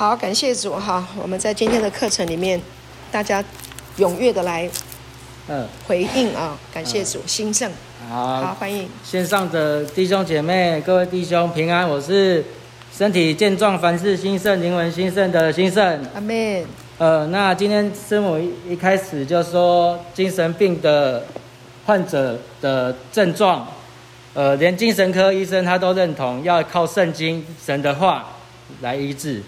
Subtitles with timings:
[0.00, 1.06] 好，感谢主哈！
[1.20, 2.58] 我们在今天的课程里面，
[3.12, 3.44] 大家
[3.98, 4.66] 踊跃的来，
[5.46, 6.56] 嗯，回应啊！
[6.72, 7.70] 感谢主，兴盛，
[8.08, 12.42] 好，好，欢迎线上的弟兄姐妹，各位弟兄平安，我是
[12.90, 16.64] 身体健壮、凡事兴盛、灵魂兴盛的兴盛，阿门。
[16.96, 21.26] 呃，那今天师母一一开始就说精神病的
[21.84, 23.68] 患者的症状，
[24.32, 28.28] 呃，连精神科医生他都认同要靠圣经神的话
[28.80, 29.42] 来医治。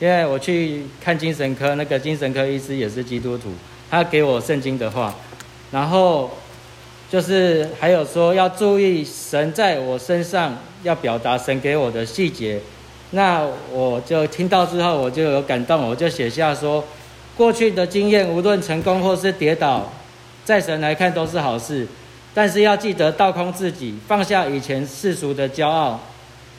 [0.00, 3.50] 因为我去看精神科，那个精神科医师也是基督徒，
[3.90, 5.12] 他给我圣经的话，
[5.72, 6.30] 然后
[7.10, 12.60] 就是还有说要注意神在我身上要表达神给我的细节，
[13.10, 16.84] 那我就听到之后我就有感动，我就写下说，
[17.36, 19.90] 过去的经验无论成功或是跌倒，
[20.44, 21.84] 在神来看都是好事，
[22.32, 25.98] 但是要记得倒空自己，放下以前世俗的骄傲，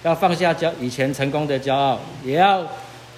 [0.04, 2.68] 要放下骄以前成功的骄傲，也要。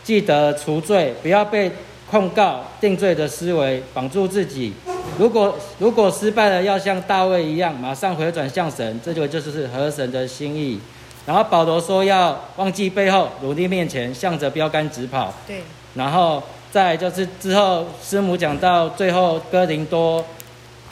[0.03, 1.71] 记得除罪，不要被
[2.09, 4.73] 控告、定罪的思维绑住自己。
[5.17, 10.79] 如果如果失败了，要像大卫一样，马上回转向神，这就就是合神的心意。
[11.25, 15.33] 然后保罗说要忘记背后，努力面前，向着标杆直跑。
[15.45, 15.61] 对。
[15.93, 20.25] 然后再就是之后，师母讲到最后哥林多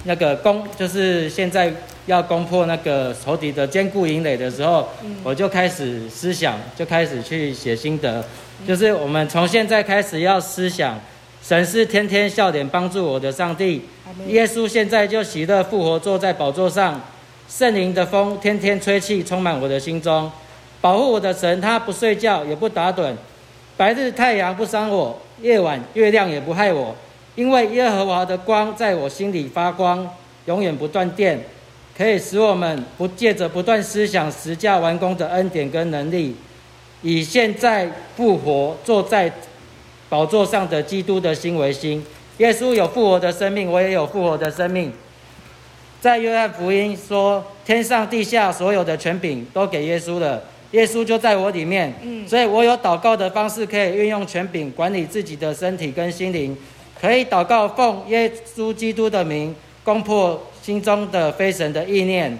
[0.04, 1.74] 那个公，就是现在
[2.10, 8.26] 要攻破那个仇敌的坚固营垒的时候，嗯、我就开始思想，就开始去写心得。
[8.68, 11.00] 就是我们从现在开始要思想，
[11.44, 13.84] 神是天天笑脸帮助我的上帝，
[14.28, 17.00] 耶稣现在就喜乐复活坐在宝座上，
[17.48, 20.32] 圣灵的风天天吹气充满我的心中，
[20.82, 23.14] 保护我的神他不睡觉也不打盹，
[23.78, 26.96] 白日太阳不伤我，夜晚月亮也不害我，
[27.36, 30.10] 因为耶和华的光在我心里发光，
[30.46, 31.40] 永远不断电，
[32.00, 36.34] 可以使我们不借着不断思想实价完工的恩典跟能力。
[37.02, 39.30] 以现在复活坐在
[40.08, 42.02] 宝座上的基督的心为心，
[42.38, 44.94] 耶稣有复活的生命，我也有复活的生命。
[46.00, 51.94] 在约翰福音说，天上地下所有的权柄都给耶稣了，耶稣就在我里面，
[52.26, 56.58] 所以我有祷告的方式，可以运用权柄管理自己的身体跟心灵，
[57.02, 62.38] 可以祷告奉耶稣基督的名，攻破心中的非神的意念，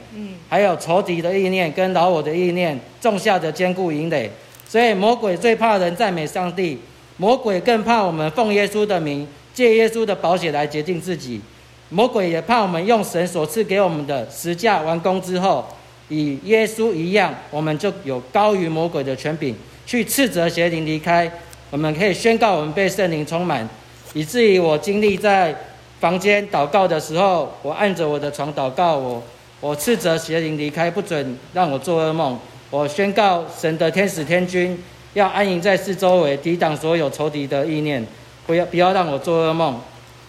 [0.48, 4.30] 还有仇敌的意念跟老我的意念，种下的坚固营垒。
[4.68, 6.78] 所以魔鬼最怕人赞美上帝，
[7.18, 11.42] 魔鬼更怕我们奉耶稣的名，借耶稣的宝血来洁净自己。
[11.90, 15.68] 魔鬼也怕我们用神所赐给我们的十架完工之后，
[16.10, 19.56] 与耶稣一样，我们就有高于魔鬼的权柄，
[19.88, 21.32] 去斥责邪灵离开。
[21.72, 23.68] 我们可以宣告我们被圣灵充满，
[24.14, 25.56] 以至于我经历在
[26.00, 29.22] 房间祷告的时候，我按着我的床祷告，我
[29.60, 32.40] 我斥责邪灵离开，不准让我做噩梦。
[32.70, 34.82] 我宣告，神的天使天君
[35.14, 38.06] 要安营在四周围，抵挡所有仇敌的意念，
[38.48, 39.78] 不要不要让我做噩梦。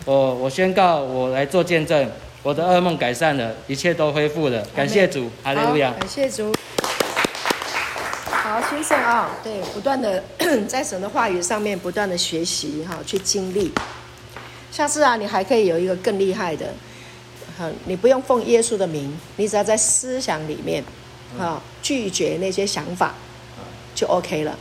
[0.07, 2.11] 我我宣告，我来做见证，
[2.43, 4.61] 我的噩梦改善了，一切都恢复了。
[4.75, 5.93] 感谢主，哈利路亚。
[6.01, 6.53] 感谢主。
[8.33, 10.25] 好，先生啊，对，不断的
[10.67, 13.71] 在神的话语上面不断的学习哈，去经历。
[14.71, 16.73] 下次啊，你还可以有一个更厉害的，
[17.87, 20.83] 你不用奉耶稣的名，你只要在思想里面。
[21.39, 23.15] 好，拒绝那些想法，
[23.95, 24.59] 就 OK 了。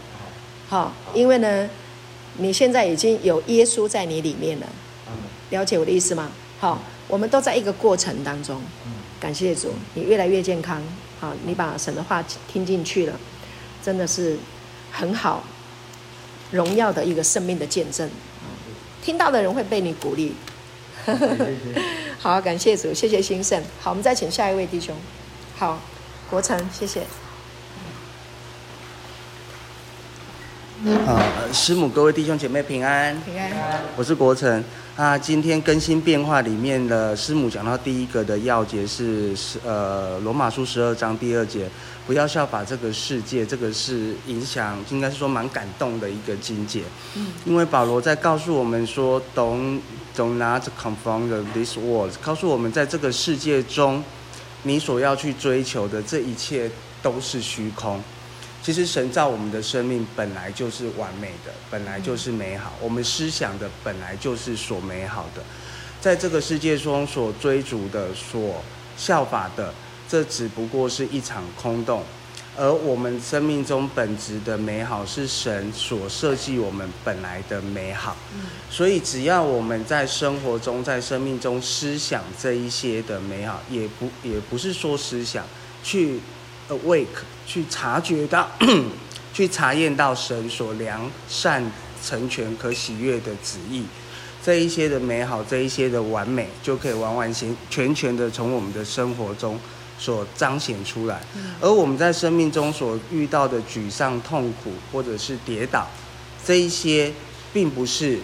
[0.68, 1.68] 好，因为呢，
[2.38, 4.68] 你现在已经有耶稣在你里面了。
[5.50, 6.32] 了解我的意思吗？
[6.60, 8.62] 好，我们都在一个过程当中。
[9.20, 10.80] 感谢主，你越来越健康。
[11.20, 13.20] 好，你把神的话听进去了，
[13.84, 14.38] 真的是
[14.92, 15.44] 很好，
[16.52, 18.08] 荣耀的一个生命的见证。
[19.10, 20.36] 听到的人会被你鼓励。
[22.22, 23.60] 好，感谢主，谢谢兴盛。
[23.82, 24.96] 好，我们再请下一位弟兄。
[25.58, 25.80] 好。
[26.30, 27.02] 国成，谢谢。
[31.08, 31.18] 啊，
[31.52, 33.20] 师母，各位弟兄姐妹平安。
[33.22, 33.82] 平安。
[33.96, 34.64] 我是国成。
[34.96, 41.68] 啊，今天更新变化里面的师母讲到第一个的要节是十呃罗马书十二章第二节，
[42.10, 46.82] 不要效法这个世界，这个是影响，应该是说蛮感动的一个境界。
[47.14, 47.28] 嗯。
[47.46, 49.80] 因为保罗在告诉我们说，Don't
[50.16, 54.04] do not conform to this world，告诉我们在这个世界中。
[54.64, 56.70] 你所要去追求的这一切
[57.04, 58.02] 都是虚空。
[58.64, 62.74] 其实神造我们的生命本来就是完美的，本来就是美好。
[62.82, 65.44] 我们思想的本来就是所美好的，
[66.02, 68.62] 在这个世界中所追逐的、所
[68.98, 69.72] 效法的，
[70.10, 72.04] 这只不过是一场空洞。
[72.58, 78.18] 而我们生命中本质的美好，是神所设计我们本来的美好。
[78.70, 85.46] 所以只要我们在生活中、在生命中思想这一些的美好，也不也不是说思想
[85.82, 86.20] 去
[86.68, 87.06] awake
[87.46, 88.50] 去察觉到、
[89.32, 91.64] 去查验到神所良善
[92.04, 93.86] 成全、可喜悦的旨意，
[94.44, 99.58] 这一些的美好，这一些的完美，就可以完完全全全的从我们的生活中
[100.00, 101.22] 所彰显出来。
[101.62, 105.88] 而我们在生命中所遇到的沮丧、痛苦，或者是跌倒，
[106.44, 107.12] 这一些
[107.54, 108.18] 并不是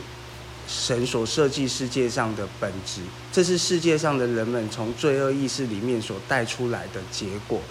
[0.67, 3.01] 神所设计世界上的本质，
[3.31, 7.61] 这是世界上的人们从罪恶意识里面所带出来的结果。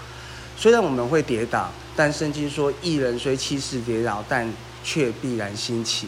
[0.57, 4.49] 虽然我们会跌倒，但圣经说，一人虽七次跌倒，但
[4.85, 6.07] 却必然兴起。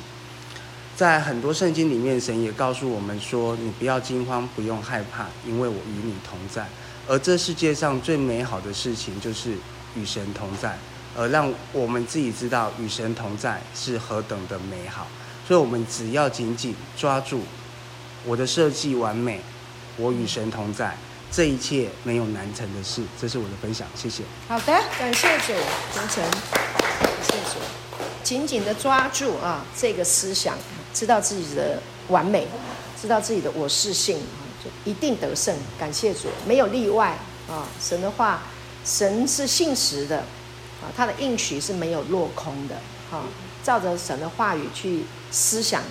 [0.94, 6.66] 在很多圣经里面，神也告诉我们说：“你不要惊慌，不用害怕，因为我与你同在。”
[7.08, 9.56] 而这世界上最美好的事情，就是
[9.94, 10.76] 与神同在，
[11.16, 15.06] 而让我们自己知道与神同在是何等的美好。
[15.46, 17.42] 所以，我们只要紧紧抓住
[18.24, 19.40] 我的设计完美，
[19.96, 20.96] 我与神同在。
[21.30, 24.22] 这一切没有难成的事，这是我的分享，谢谢。
[24.48, 25.52] 好的，感谢主，
[25.92, 27.58] 同成，感谢主，
[28.22, 30.56] 紧紧的抓住啊这个思想，
[30.94, 32.46] 知道自己的完美，
[33.00, 34.18] 知道自己的我是性，
[34.84, 35.56] 一定得胜。
[35.78, 37.18] 感谢主，没有例外
[37.48, 37.66] 啊！
[37.80, 38.42] 神的话，
[38.84, 40.18] 神是信实的
[40.82, 42.76] 啊，他的应许是没有落空的。
[43.10, 43.22] 哈，
[43.62, 45.82] 照着神的话语去思想，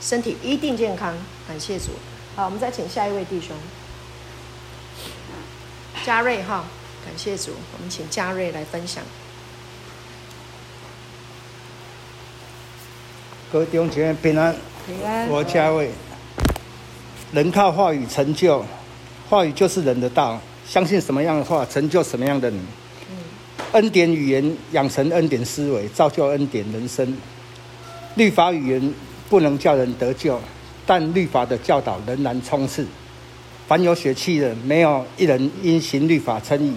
[0.00, 1.16] 身体一定健康。
[1.48, 1.90] 感谢主。
[2.36, 3.56] 好，我们再请下一位弟兄。
[6.04, 6.64] 嘉瑞哈，
[7.04, 9.04] 感谢主，我们请嘉瑞来分享。
[13.52, 14.54] 各位弟兄姐妹平安，
[14.86, 15.28] 平安。
[15.28, 15.90] 我嘉瑞，
[17.32, 18.64] 人靠话语成就，
[19.28, 22.58] 话语就是人的道，相信什么样的话，成就什么样的人。
[23.10, 23.16] 嗯。
[23.72, 27.16] 恩典语言养成恩典思维，造就恩典人生。
[28.16, 28.94] 律法语言
[29.28, 30.40] 不能叫人得救，
[30.84, 32.84] 但律法的教导仍然充斥。
[33.68, 36.74] 凡有血气的，没有一人因行律法称义，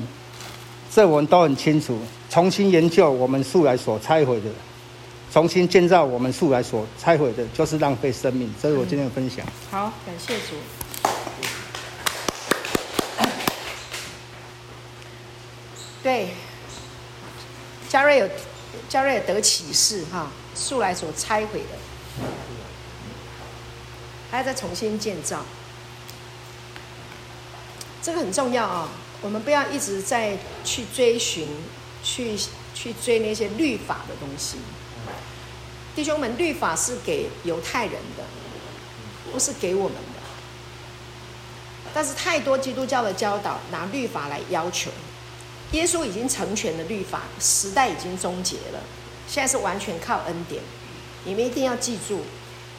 [0.92, 1.98] 这我们都很清楚。
[2.30, 4.50] 重新研究我们素来所拆毁的，
[5.34, 8.54] 重新建造我们素来所拆毁的，就是浪费生命。
[8.62, 9.44] 这是我今天的分享。
[9.72, 10.54] 好，感谢主。
[16.04, 16.30] 对，
[17.90, 18.30] 嘉瑞有
[18.88, 22.26] 嘉瑞有得启示哈，素来所拆毁的，
[24.30, 25.44] 还要再重新建造。
[28.04, 28.88] 这个很重要啊！
[29.24, 31.48] 我们不要一直在去追寻、
[32.04, 32.38] 去
[32.76, 34.58] 去追那些律法的东西。
[35.96, 38.24] 弟兄们，律法是给犹太人的，
[39.32, 40.20] 不是给我们的。
[41.94, 44.90] 但是太多基督教的教导拿律法来要求，
[45.72, 48.80] 耶稣已经成全了律法，时代已经终结了，
[49.28, 50.62] 现在是完全靠恩典。
[51.26, 52.22] 你们一定要记住，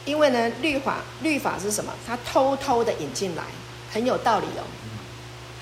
[0.05, 1.93] 因为呢，律法律法是什么？
[2.07, 3.45] 他偷偷的引进来，
[3.93, 4.65] 很有道理哦。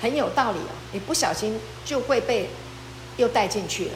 [0.01, 2.49] 很有道理哦，你不小心就会被
[3.15, 3.91] 又带进去了。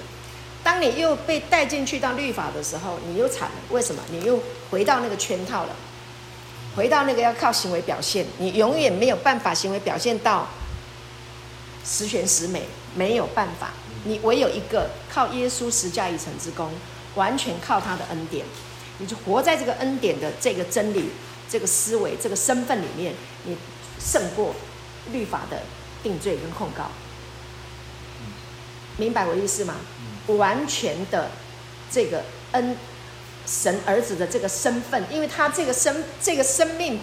[0.63, 3.55] 当你又被带进去到律法的时候，你又惨了。
[3.69, 4.01] 为什么？
[4.11, 5.75] 你又回到那个圈套了，
[6.75, 10.47] 回到那个要靠行为表现，你永远没有办法行为表现到
[11.85, 12.63] 十全十美，
[12.95, 13.71] 没有办法。
[14.03, 16.71] 你唯有一个靠耶稣十架一成之功，
[17.15, 18.45] 完全靠他的恩典，
[18.97, 21.09] 你就活在这个恩典的这个真理、
[21.49, 23.13] 这个思维、这个身份里面，
[23.43, 23.57] 你
[23.99, 24.53] 胜过
[25.11, 25.61] 律法的。
[26.03, 26.83] 定罪跟控告，
[28.97, 29.73] 明白我意思吗？
[30.27, 31.31] 完全的
[31.89, 32.75] 这个恩
[33.45, 36.99] 神儿子的这个身份，因为他这个生这个生命，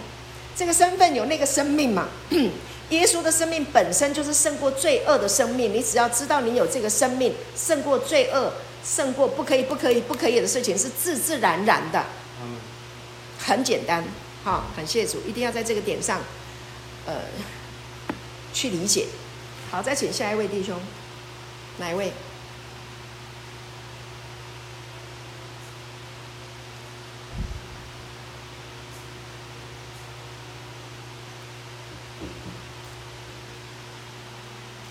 [0.55, 2.09] 这个身份有那个生命嘛。
[2.91, 5.73] 耶稣的生命本身就是胜过罪恶的生命。
[5.73, 8.53] 你只要知道你有这个生命，胜过罪恶，
[8.85, 12.05] 胜过不可以、不可以、不可以的事情，是自自然然的。
[13.39, 14.05] 很简单，
[14.45, 16.21] 好，感谢主，一定要在这个点上，
[17.07, 17.15] 呃。
[18.53, 19.07] 去理解，
[19.69, 20.81] 好，再请下一位弟兄，
[21.79, 22.13] 哪一位？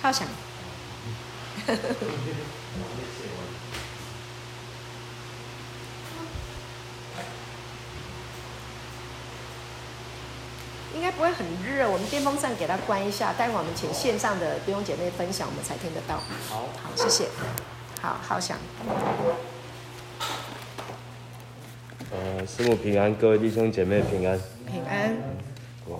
[0.04, 0.28] 好想。
[10.94, 13.34] 应该不会很热，我们电风扇给它关一下。
[13.34, 16.18] 待会我们请线上的弟兄姐妹分享，我们才听得到。
[16.50, 17.28] 好，好，谢谢。
[18.02, 18.58] 好好想。
[22.12, 24.40] 呃，师母平安，各位弟兄姐妹平安。
[24.70, 25.16] 平安。
[25.88, 25.98] 哇，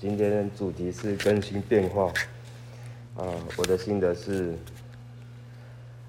[0.00, 2.12] 今天的主题是更新变化。
[3.16, 4.54] 啊、呃，我的心得是，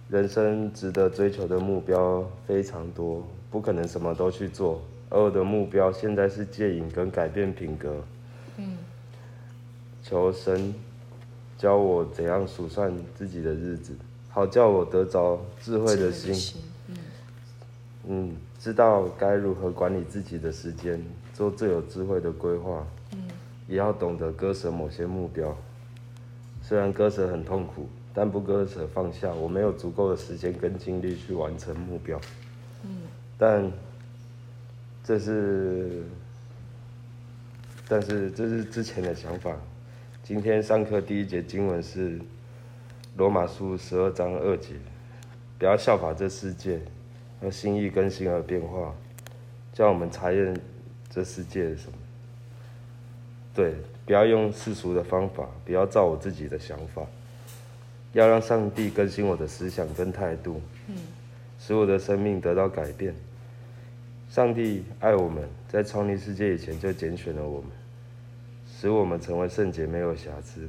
[0.10, 4.82] 人生值得追求的目标非常多，不可能什么都去做。
[5.10, 8.04] 而我的目标现在是戒瘾跟改变品格。
[8.58, 8.78] 嗯。
[10.02, 10.74] 求神
[11.58, 13.94] 教我怎样数算自己的日子，
[14.30, 16.60] 好叫我得着智慧的心。
[16.88, 16.98] 嗯。
[18.08, 21.04] 嗯，知道该如何管理自己的时间，
[21.36, 22.86] 做最有智慧的规划。
[23.14, 23.28] 嗯，
[23.68, 25.56] 也要懂得割舍某些目标。
[26.67, 32.19] 虽然割舍很痛苦，但不割舍放下，我没有足够的时间跟精力去完成目标。
[32.84, 32.89] 嗯，
[33.38, 33.72] 但
[35.03, 36.03] 这是，
[37.88, 39.55] 但是这是之前的想法。
[40.24, 42.19] 今天上课第一节经文是
[43.15, 44.74] 罗马书十二章二节，
[45.60, 46.81] 不要效法这世界。
[47.41, 48.95] 要心意更新而变化，
[49.72, 50.60] 叫我们查验
[51.12, 51.98] 这世界是什么？
[53.56, 53.74] 对，
[54.06, 57.02] 不要用世俗的方法，不要照我自己的想法，
[58.14, 60.62] 要让上帝更新我的思想跟态度，
[61.58, 63.16] 使我的生命得到改变。
[64.30, 67.70] 上帝爱我们，在创立世界以前就拣选了我们，
[68.68, 70.68] 使我们成为圣洁，没有瑕疵。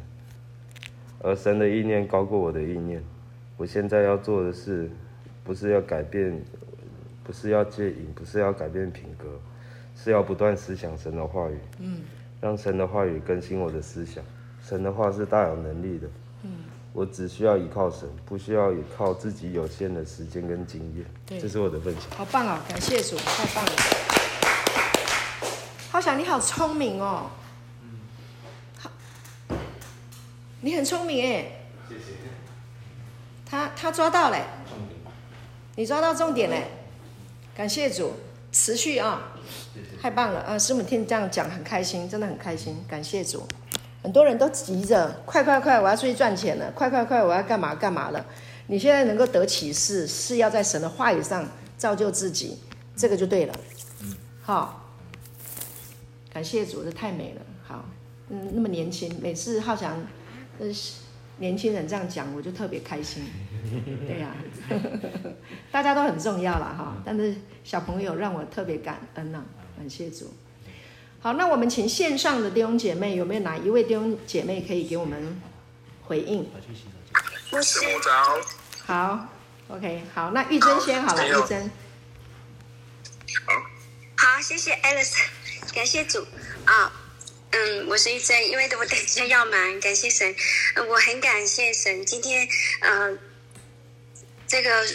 [1.21, 3.02] 而神的意念高过我的意念，
[3.57, 4.88] 我现在要做的事。
[5.45, 6.37] 不是要改变，
[7.23, 9.28] 不是要戒瘾，不是要改变品格，
[9.97, 12.00] 是要不断思想神的话语，嗯，
[12.40, 14.23] 让神的话语更新我的思想。
[14.66, 16.09] 神的话是大有能力的，
[16.43, 16.50] 嗯，
[16.93, 21.07] 我只需要依靠神，不需要依靠自己有限的时间跟经验。
[21.25, 22.05] 对，这是我的分享。
[22.16, 22.59] 好棒哦！
[22.69, 23.73] 感谢主，太棒了。
[25.90, 27.31] 浩翔，你好聪明哦，
[28.78, 28.90] 好，
[30.61, 31.52] 你很聪明哎，
[31.88, 32.16] 谢谢。
[33.49, 34.37] 他他抓到了。
[35.76, 36.69] 你抓到重点嘞，
[37.55, 38.14] 感谢主，
[38.50, 39.21] 持续啊，
[40.00, 40.58] 太棒了啊！
[40.58, 43.46] 师母听你这样讲很开心，真的很开心，感谢主。
[44.02, 48.24] 很多人都急着，快快快，我要出去赚钱了，快快快，我要干嘛干嘛了。
[48.68, 51.44] 你现在能够得启示，是要在神的话语上
[51.76, 52.58] 造就自己，
[52.96, 53.54] 这个就对了。
[54.42, 54.92] 好，
[56.32, 57.42] 感谢主，这太美了。
[57.66, 57.84] 好，
[58.28, 60.06] 嗯，那么年轻，每次浩翔，
[60.60, 60.66] 呃，
[61.38, 63.24] 年轻人这样讲，我就特别开心。
[64.06, 64.37] 对呀、啊，
[65.70, 69.44] 大家都很重要了哈，但是小朋友让我特别感恩呐、啊，
[69.76, 70.32] 感谢主。
[71.20, 75.40] 好，那我们请线上的弟兄姐妹，有没有哪一位弟兄姐妹可以给我们
[76.04, 76.49] 回应？
[77.50, 78.40] 我是早。
[78.87, 79.26] 好
[79.68, 81.70] ，OK，好，那玉珍先好了，玉珍。
[83.44, 83.52] 好，
[84.16, 85.16] 好，谢谢 Alice，
[85.75, 86.25] 感谢主
[86.64, 86.92] 啊。
[87.50, 90.35] 嗯，我是玉珍，因为我等一下要忙，感谢神，
[90.88, 92.46] 我很感谢神，今天
[92.80, 93.08] 嗯。
[93.12, 93.18] 呃
[94.46, 94.86] 这个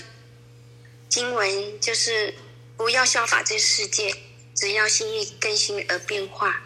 [1.09, 2.33] 经文就是
[2.77, 4.13] 不要效法这世界，
[4.55, 6.63] 只要心意更新而变化。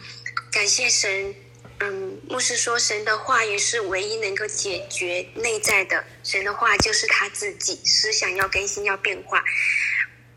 [0.51, 1.35] 感谢神，
[1.79, 9.43] 嗯，牧师说神的话语是唯一能够解决内在的，神的话就是他自己思想要更新要变化。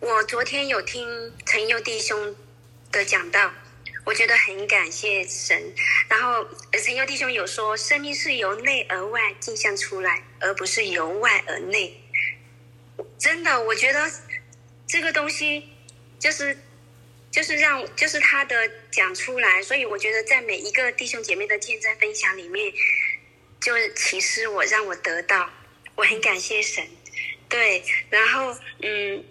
[0.01, 2.35] 我昨天有听陈佑弟兄
[2.91, 3.53] 的讲道，
[4.05, 5.75] 我觉得很感谢神。
[6.09, 6.47] 然后
[6.83, 12.03] 陈佑弟兄有说，生命是由内而外镜像出来，而不是由外而内。
[13.19, 14.09] 真的，我觉得
[14.87, 15.69] 这个东西
[16.21, 16.57] 就是
[17.33, 22.73] 就是让就是他的讲出来，所以我觉得在每一个弟兄姐妹的见证分享里面，
[23.61, 25.51] 就启示我让我得到，
[25.97, 26.87] 我很感谢神，
[27.49, 29.25] 对，然后嗯，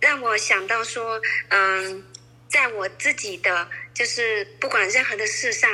[0.00, 2.04] 让我想到说，嗯，
[2.48, 5.70] 在我自己的就是不管任何的事上，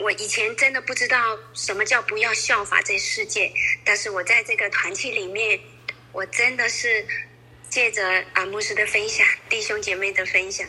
[0.00, 3.52] 我以前真的不知道什么叫不要效法这世界，
[3.84, 5.58] 但是我在这个团体里面。
[6.12, 7.06] 我真的是
[7.70, 10.68] 借着阿牧师的分享，弟兄姐妹的分享，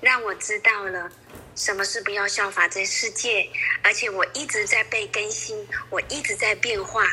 [0.00, 1.10] 让我知道了
[1.56, 3.48] 什么是不要效法这世界，
[3.82, 7.04] 而且我一直在被更新，我一直在变化，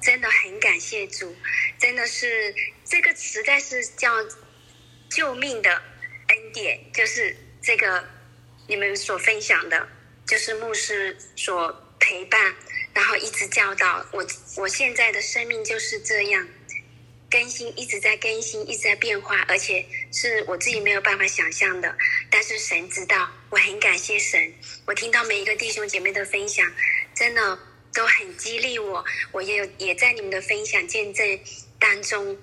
[0.00, 1.34] 真的很感谢主，
[1.80, 2.54] 真的是
[2.84, 4.12] 这个实在是叫
[5.10, 5.70] 救命的
[6.28, 8.04] 恩典，就是这个
[8.68, 9.88] 你们所分享的，
[10.26, 12.54] 就是牧师所陪伴，
[12.94, 14.24] 然后一直教导我，
[14.58, 16.46] 我现在的生命就是这样。
[17.36, 21.94] 更新一直在更新，一直在变化，而且是我自己没有办法想象的。
[22.30, 24.50] 但是神知道，我很感谢神。
[24.86, 26.66] 我听到每一个弟兄姐妹的分享，
[27.14, 27.58] 真的
[27.92, 29.04] 都很激励我。
[29.32, 31.38] 我也有也在你们的分享见证
[31.78, 32.38] 当中，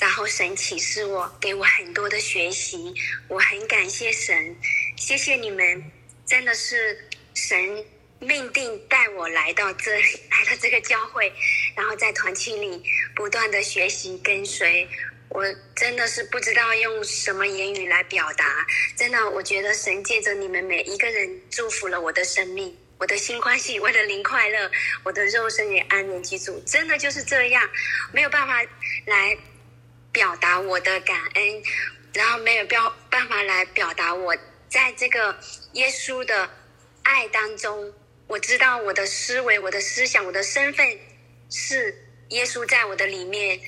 [0.00, 2.92] 然后神启示我，给我很多的学习。
[3.28, 4.56] 我很感谢神，
[4.96, 5.88] 谢谢你们，
[6.26, 7.84] 真的是神。
[8.22, 11.32] 命定带我来到这里，来到这个教会，
[11.76, 12.82] 然后在团契里
[13.16, 14.88] 不断的学习跟随。
[15.28, 18.66] 我真的是不知道用什么言语来表达。
[18.96, 24.70] 真的，我觉得神借着你们每一个人祝福了我的生命，我的心欢喜，我的灵快乐，
[25.02, 26.62] 我的肉身也安然居住。
[26.66, 27.68] 真的就是这样，
[28.12, 28.62] 没有办法
[29.06, 29.36] 来
[30.12, 31.62] 表达我的感恩，
[32.12, 34.36] 然后没有标办法来表达我
[34.68, 35.36] 在这个
[35.72, 36.48] 耶稣的
[37.02, 37.92] 爱当中。
[38.26, 40.98] 我知道我的思维、我的思想、我的身份
[41.50, 41.94] 是
[42.30, 43.60] 耶稣在我的里面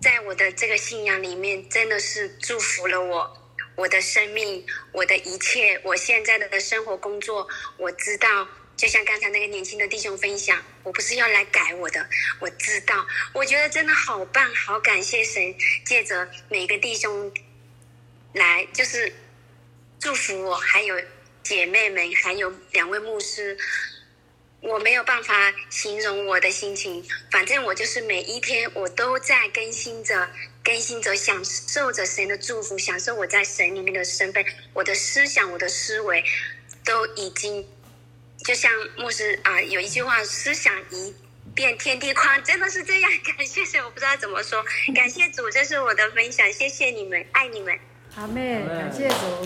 [0.00, 8.48] 在我的这个信仰里面，真的是祝福了我，我的生命，我的一切，我现在的生活工作，我知道。
[8.76, 17.30] 就像刚才那个年轻的弟兄分享，我不是要来改我的，我知道，我觉得真的好棒，好感谢神，借着每个弟兄
[18.32, 19.12] 来，就是
[19.98, 20.98] 祝福我，还有
[21.50, 23.58] 姐妹们，还有两位牧师，
[24.60, 30.30] 我没有办法形容我的心情，反正我就是每一天我都在更新着，
[30.62, 36.24] 更新着，享受着神的祝福，享受我在神里面的身份，我的思想，我的思维
[36.84, 37.66] 都已经。
[38.44, 41.12] 就像牧师啊、有一句话，思想一
[41.52, 43.10] 变天地宽，真的是这样。
[43.36, 44.64] 感谢神，我不知道怎么说。
[44.94, 47.76] 感谢主，这是我的分享，谢谢你们，爱你们。
[48.14, 49.42] 阿妹，感谢主，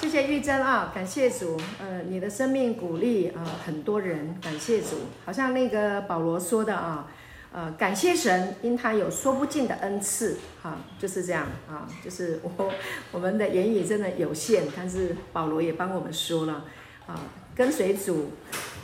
[0.00, 1.60] 谢谢玉珍啊，感谢主。
[1.78, 4.96] 呃，你的生命鼓励啊、很多人，感谢主。
[5.26, 7.06] 好像那个保罗说的啊。
[7.52, 12.72] 呃，感谢神，因他有说不尽的恩赐，哈、就是这样啊，就是我
[13.10, 16.64] 我们的言语真的有限，但是保罗也帮我们说了，
[17.08, 17.20] 啊，
[17.54, 18.30] 跟随主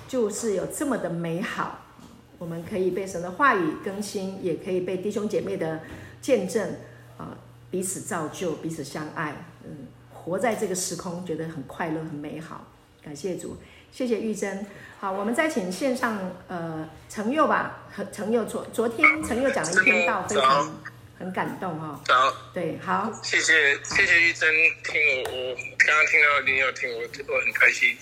[0.08, 1.78] 就是有这么的美好，
[2.38, 5.80] 我们可以被神的话语更新，也可以被弟兄姐妹的
[6.20, 6.68] 见证，
[7.16, 7.38] 啊，
[7.70, 9.86] 彼此造就，彼此相爱，嗯，
[10.26, 12.66] 活在这个时空，觉得很快乐，很美好，
[13.00, 13.56] 感谢主。
[13.92, 14.66] 谢谢玉珍，
[14.98, 16.18] 好，我们再请线上
[16.48, 20.82] 呃程佑吧，程佑昨昨天程佑讲了一篇道，非常
[21.16, 22.00] 很感动哈。
[22.08, 24.52] 好，对，好，谢谢谢谢玉珍，
[24.84, 27.96] 听我我刚刚听到你有听我我很开心。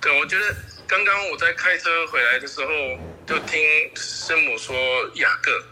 [0.00, 0.46] 对，我觉得
[0.88, 2.72] 刚刚我在开车回来的时候，
[3.26, 3.60] 就听
[3.94, 4.74] 师母说
[5.16, 5.62] 雅各，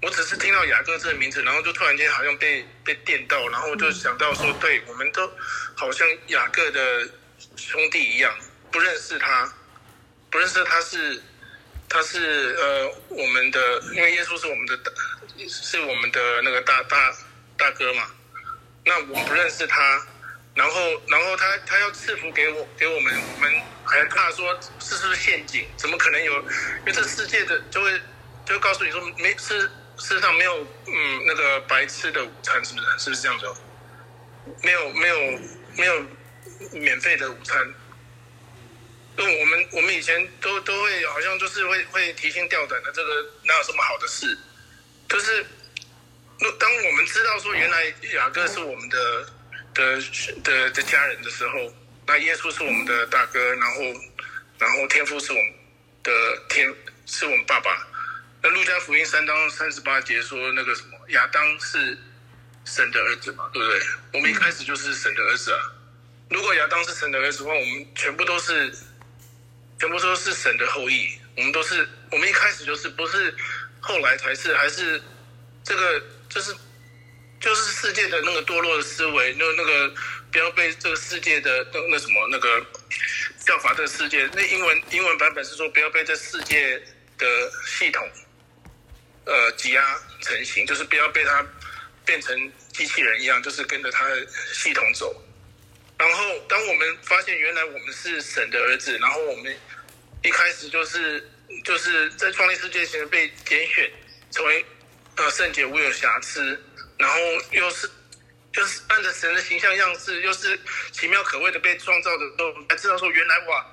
[0.00, 5.28] 我只是听到雅各这个名字，然后就突然间好像被被电到，然后就想到说，对，我们都
[5.74, 7.08] 好像雅各的
[7.56, 8.32] 兄弟一样。
[8.70, 9.52] 不认识他，
[10.30, 11.22] 不认识他是，
[11.88, 14.92] 他是呃我们的，因为耶稣是我们的大，
[15.48, 17.12] 是我们的那个大大
[17.56, 18.06] 大哥嘛。
[18.84, 20.06] 那我不认识他，
[20.54, 23.50] 然后然后他他要赐福给我给我们，我们
[23.84, 25.66] 还怕说这是不是陷阱？
[25.76, 26.34] 怎么可能有？
[26.80, 27.98] 因为这世界的就会
[28.46, 32.86] 就会告诉你说没世世上没有嗯那个白吃的午餐，是不是？
[32.98, 33.46] 是不是这样子？
[34.62, 35.40] 没有没有
[35.76, 36.06] 没有
[36.72, 37.74] 免费的午餐。
[39.16, 44.38] 那，我们我们以前都都会好像就是会会提心吊胆的，这个哪有什么好的事？
[45.08, 45.44] 就是
[46.38, 49.26] 那，当我们知道说原来雅各是我们的
[49.74, 50.00] 的
[50.44, 51.74] 的的家人的时候，
[52.06, 53.82] 那耶稣是我们的大哥，然后
[54.58, 55.52] 然后天父是我们
[56.04, 56.12] 的
[56.48, 56.72] 天
[57.06, 57.87] 是我们爸爸。
[58.42, 61.98] 那路加福音三章三十八节说那个什么亚当是
[62.64, 63.80] 神的儿子嘛，对不对？
[64.14, 65.60] 我们一开始就是神的儿子啊。
[66.30, 68.72] 如果亚当是神的儿子的话，我们全部都是。
[69.80, 73.32] 全部都是神的后裔，我们都是，我们一开始就是，不是
[73.78, 75.00] 后来才是，还是
[75.62, 76.52] 这个就是
[77.38, 79.94] 就是世界的那个堕落的思维，那那个
[80.32, 82.66] 不要被这个世界的那那什么那个
[83.38, 84.28] 效法这个世界。
[84.34, 86.76] 那英文英文版本是说不要被这世界
[87.16, 87.26] 的
[87.64, 88.02] 系统
[89.28, 91.46] 呃挤压成型，就是不要被它
[92.04, 95.14] 变成机器人一样，就是跟着它的系统走。
[95.98, 99.54] 然后，当我们发现原来我们是神的儿子，然后我们
[100.22, 101.28] 一开始就是
[101.64, 103.90] 就是在创立世界前被拣选
[104.30, 104.64] 成为
[105.16, 106.56] 呃圣洁无有瑕疵，
[106.98, 107.18] 然后
[107.50, 107.90] 又是
[108.52, 110.58] 就是按着神的形象样式，又是
[110.92, 113.66] 奇妙可畏的被创造的时候，我们才知道说原来哇，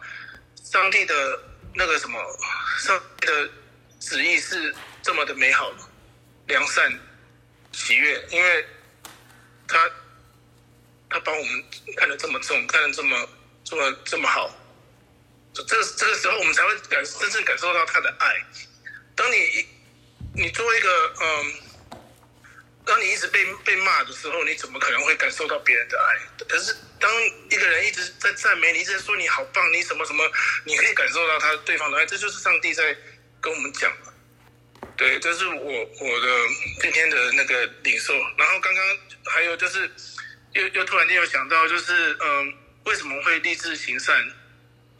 [0.64, 1.40] 上帝的
[1.76, 2.20] 那个什么，
[2.80, 3.50] 上帝的
[4.00, 5.74] 旨意是这么的美好、
[6.48, 6.92] 良善、
[7.72, 8.66] 喜悦，因为
[9.68, 9.90] 他。
[11.08, 11.64] 他把我们
[11.96, 13.30] 看得这么重，看得这么
[13.64, 14.54] 这么这么好，
[15.54, 18.36] 这这个时候我们才会感真正感受到他的爱。
[19.16, 19.66] 当你
[20.34, 21.54] 你作为一个嗯，
[22.86, 26.46] 当你一直被被骂的时候，你怎么可能会感受到别人的爱？
[26.46, 27.10] 可是当
[27.50, 30.30] 一个人一直在赞美你，一直在说你好棒，你什么什么，
[30.66, 32.06] 你可以感受到他对方的爱。
[32.06, 32.98] 这就是上帝在
[33.46, 33.94] 跟我们讲。
[34.98, 36.28] 对，这是我我的
[36.82, 38.14] 今天的那个领受。
[38.38, 38.84] 然后刚刚
[39.32, 39.90] 还有就是。
[40.56, 42.54] 又又突然间又想到，就是嗯，
[42.86, 44.16] 为什么会立志行善？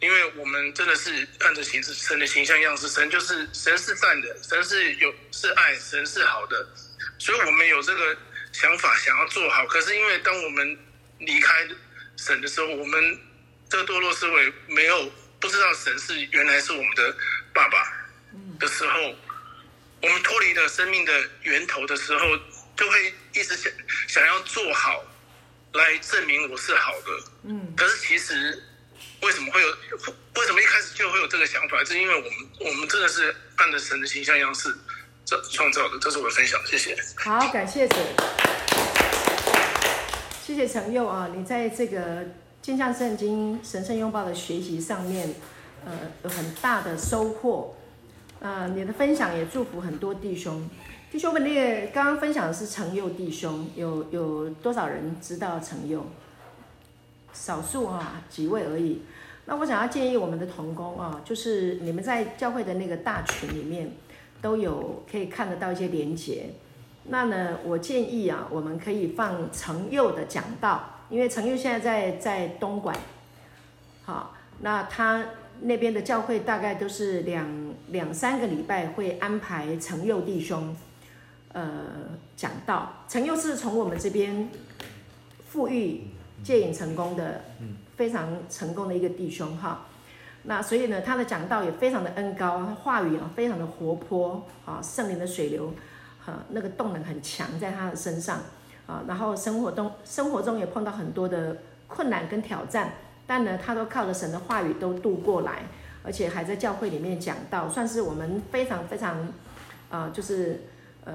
[0.00, 6.68] 因为我们真的是按着形式神的形象样式，神就是神是善的，神是有是爱，神是好的，
[7.18, 8.14] 所以我们有这个
[8.52, 9.64] 想法想要做好。
[9.64, 10.78] 可是因为当我们
[11.20, 11.66] 离开
[12.18, 13.18] 神的时候，我们
[13.70, 17.16] 这个堕落思维没有不知道神是原来是我们的
[17.54, 17.95] 爸爸
[18.58, 19.14] 的时候，
[20.02, 22.36] 我们脱离了生命的源头的时候，
[22.76, 23.72] 就会一直想
[24.08, 25.04] 想要做好。
[25.72, 28.62] 来证明我是好的，嗯，可是其实
[29.20, 29.68] 为什么会有？
[30.36, 31.84] 为什么一开始就会有这个想法？
[31.84, 34.74] 是因为我们我们真的是按着神的形象样式
[35.26, 35.98] 这创造的。
[35.98, 36.96] 这是我的分享，谢谢。
[37.16, 37.98] 好，感谢神，
[40.42, 42.24] 谢谢陈佑啊，你在这个
[42.62, 45.34] 镜像圣经神圣拥抱的学习上面，
[45.84, 45.92] 呃，
[46.24, 47.75] 有很大的收获。
[48.40, 50.68] 啊、呃，你的分享也祝福很多弟兄。
[51.10, 56.04] 弟兄们，那个刚刚分享的是陈佑弟兄，有有多少人知道陈佑？
[57.32, 59.02] 少数啊，几位而已。
[59.46, 63.92] 那我想要建议我们的同工啊，就是你们在教会的那个大群里面，
[64.42, 66.50] 都有可以看得到一些连结。
[67.04, 72.96] 那呢，我建议啊，我们可以放陈佑的讲道，因为陈佑现在在在东莞，
[74.04, 75.24] 好，那他
[75.60, 77.48] 那边的教会大概都是两
[77.88, 80.74] 两三个礼拜会安排陈佑弟兄，
[81.52, 81.84] 呃，
[82.36, 83.04] 讲道。
[83.08, 84.48] 陈佑是从我们这边
[85.48, 86.08] 富裕
[86.42, 87.40] 戒瘾成功的，
[87.96, 89.86] 非常成功的一个弟兄哈。
[90.44, 95.72] 那所以呢，他的讲道也非常的恩高，他话语啊非常的活泼啊，圣灵的水流，
[96.24, 98.40] 哈，那个动能很强在他的身上
[98.86, 99.02] 啊。
[99.08, 101.56] 然后生活中生活中也碰到很多的
[101.88, 102.92] 困难跟挑战，
[103.26, 105.62] 但呢，他都靠着神的话语都度过来，
[106.02, 109.28] 而且还在教会里面讲到，算是我们非常非常
[109.90, 110.62] 啊，就是
[111.04, 111.14] 呃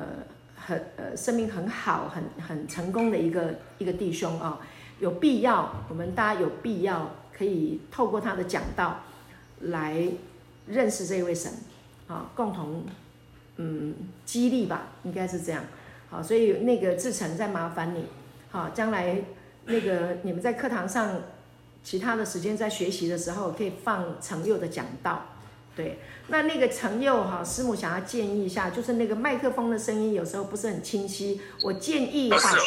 [0.55, 4.59] 很呃生命很好、很很成功的一个一个弟兄啊。
[4.99, 8.99] 有必要，我们大家有必要可以透过他的讲道
[9.61, 10.07] 来
[10.67, 11.51] 认识这位神，
[12.07, 12.83] 啊，共同
[13.57, 13.95] 嗯
[14.25, 15.63] 激励吧，应该是这样，
[16.09, 18.05] 好，所以那个志成在麻烦你，
[18.51, 19.19] 好，将来
[19.65, 21.19] 那个你们在课堂上
[21.83, 25.35] 其他的时间在学习的时候，可以放陈佑的讲道，
[25.75, 32.57] 对，那那个陈佑哈，师母想要建议一下，就是那个麦克风的声音有时候不是很清晰，我建议哈，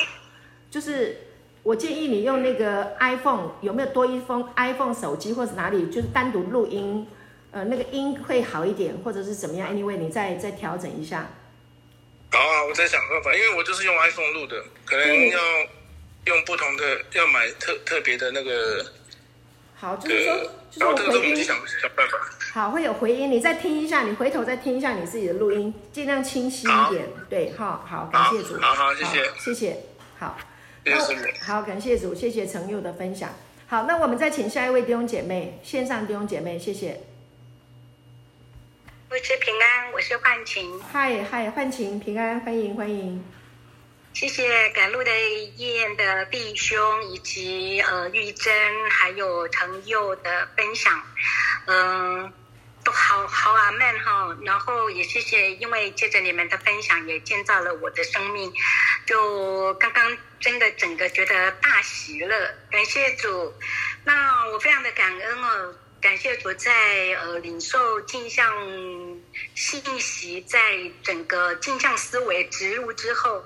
[0.71, 1.19] 就是。
[1.65, 7.07] 我建议你用那个 iPhone，有没有多一封 iPhone 手机或者哪里，就是单独录音，
[7.53, 11.27] 呃，那个音会好一点，或者是怎么样？Anyway，你再再调整一下。
[12.33, 15.41] 好啊，我在想办法，因为我就是用 iPhone 录的，可能要
[16.27, 18.85] 用不同的，要买特特别的那个。
[19.77, 20.37] 好，就是说，
[20.71, 21.37] 就是我回音。
[21.37, 22.19] 想想办法。
[22.53, 27.07] 好，会有回音，你再听一下，你回头再听一下你自己的录音，尽量清晰一点。
[27.29, 28.59] 对，好好，感谢主。
[28.61, 29.77] 好好，谢谢，谢谢，
[30.19, 30.39] 好。
[31.41, 33.31] 好，感谢主，谢谢程佑的分享。
[33.67, 37.01] 好，那我们再请下一位弟兄姐妹，线上弟兄姐妹，谢谢。
[39.11, 40.81] 我是平安，我是幻晴。
[40.93, 43.25] 嗨嗨，幻晴，平安，欢迎欢迎。
[44.15, 45.11] 谢谢赶路的
[45.57, 51.03] 燕的弟兄以及呃玉珍还有陈佑的分享，
[51.67, 52.33] 嗯、
[52.85, 58.53] 都好好阿们哈，然后也谢谢，因为借着你们的分享，也建造了我的生命。
[59.05, 63.53] 就刚刚真的整个觉得大喜乐，感谢主。
[64.05, 66.71] 那我非常的感恩哦，感谢主在
[67.21, 68.47] 呃领受镜像
[69.57, 70.59] 信息，在
[71.03, 73.45] 整个镜像思维植入之后，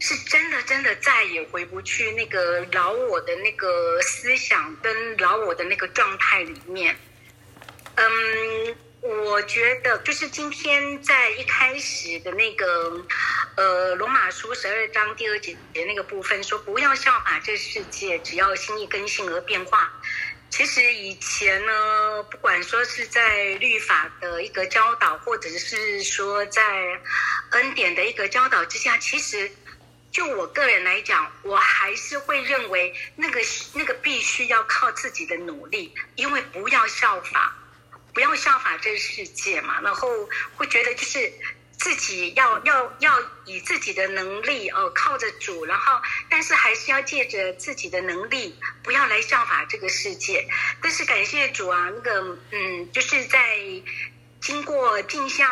[0.00, 6.96] 是真的真的再也回不去那个老我的那个思想跟老我的那个状态里面。
[7.96, 13.04] 嗯，我觉得就是今天在一开始的那个，
[13.56, 19.92] 呃，罗马书十二章第二节那个部分说，不要效法这世界，只要心意更新而变化。
[20.48, 26.62] 其实以前呢，不管说是在律法的一个教导，或者是说在
[27.50, 29.50] 恩典的一个教导之下，其实
[30.10, 33.40] 就我个人来讲，我还是会认为那个
[33.74, 37.56] 那个必须要靠自己的努力，因为不要效法。
[38.12, 41.32] 不要效法这个世界嘛，然后会觉得就是
[41.78, 50.44] 自己要要要以自己的能力哦、呃，靠着主，然后但是还是要借着自己的能力，不要来效法这个世界。
[50.82, 53.56] 但是感谢主啊，那个嗯，就是在
[54.40, 55.48] 经过镜像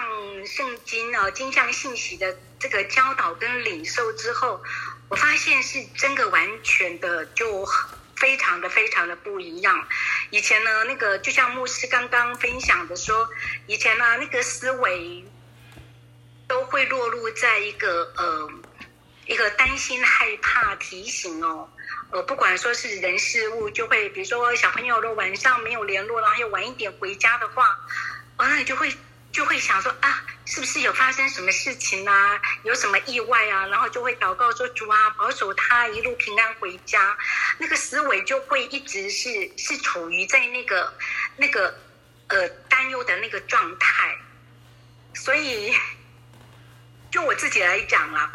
[0.47, 4.63] 圣经啊、镜像信息的这个教导跟领受之后，
[5.09, 7.67] 我发现是真的完全的就。
[8.21, 9.87] 非常的非常的不一样。
[10.31, 13.29] 以前呢，那个就像牧师刚刚分享的说，
[13.69, 15.25] 以前呢，那个思维
[16.49, 18.51] 都会落入在一个呃
[19.27, 21.71] 一个担心、害怕、提醒哦，
[22.11, 27.79] 呃，不管说是人事物，就会比如说小朋友的晚上没有联络，然后又晚一点回家的话，
[28.39, 28.93] 哦，那你就会。
[29.31, 32.41] 就会想说啊，是不是有发生什么事情啊？
[32.65, 33.67] 有什么意外啊？
[33.67, 37.17] 然后就会祷告说主啊，保守他一路平安回家。
[37.59, 40.93] 那个思维就会一直是是处于在那个
[41.37, 41.79] 那个
[42.29, 44.17] 呃担忧的那个状态。
[45.15, 45.77] 所以，
[47.11, 48.33] 就我自己来讲啊，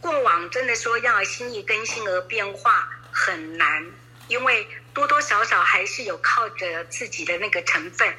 [0.00, 3.86] 过往真的说要心意更新而变化很难，
[4.26, 8.14] 因为多多少少还是有靠着自己的那个成分。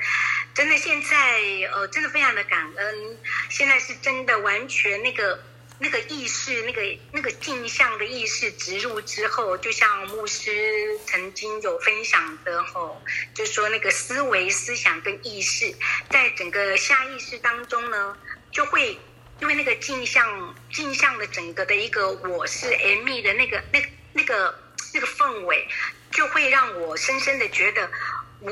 [0.53, 3.17] 真的现在呃，真的非常的感恩。
[3.49, 5.43] 现在是真的完全那个
[5.79, 6.81] 那个意识，那个
[7.11, 13.01] 那个镜像的意识植入之后，就像牧师曾经有分享的吼，
[13.33, 15.73] 就说那个思维、思想跟意识，
[16.09, 18.15] 在整个下意识当中呢，
[18.51, 18.99] 就会
[19.39, 23.81] 因为那个镜像镜像的整个的一个我是 Amy 的那个那
[24.13, 24.59] 那个
[24.93, 25.67] 那个氛围，
[26.11, 27.89] 就会让我深深的觉得。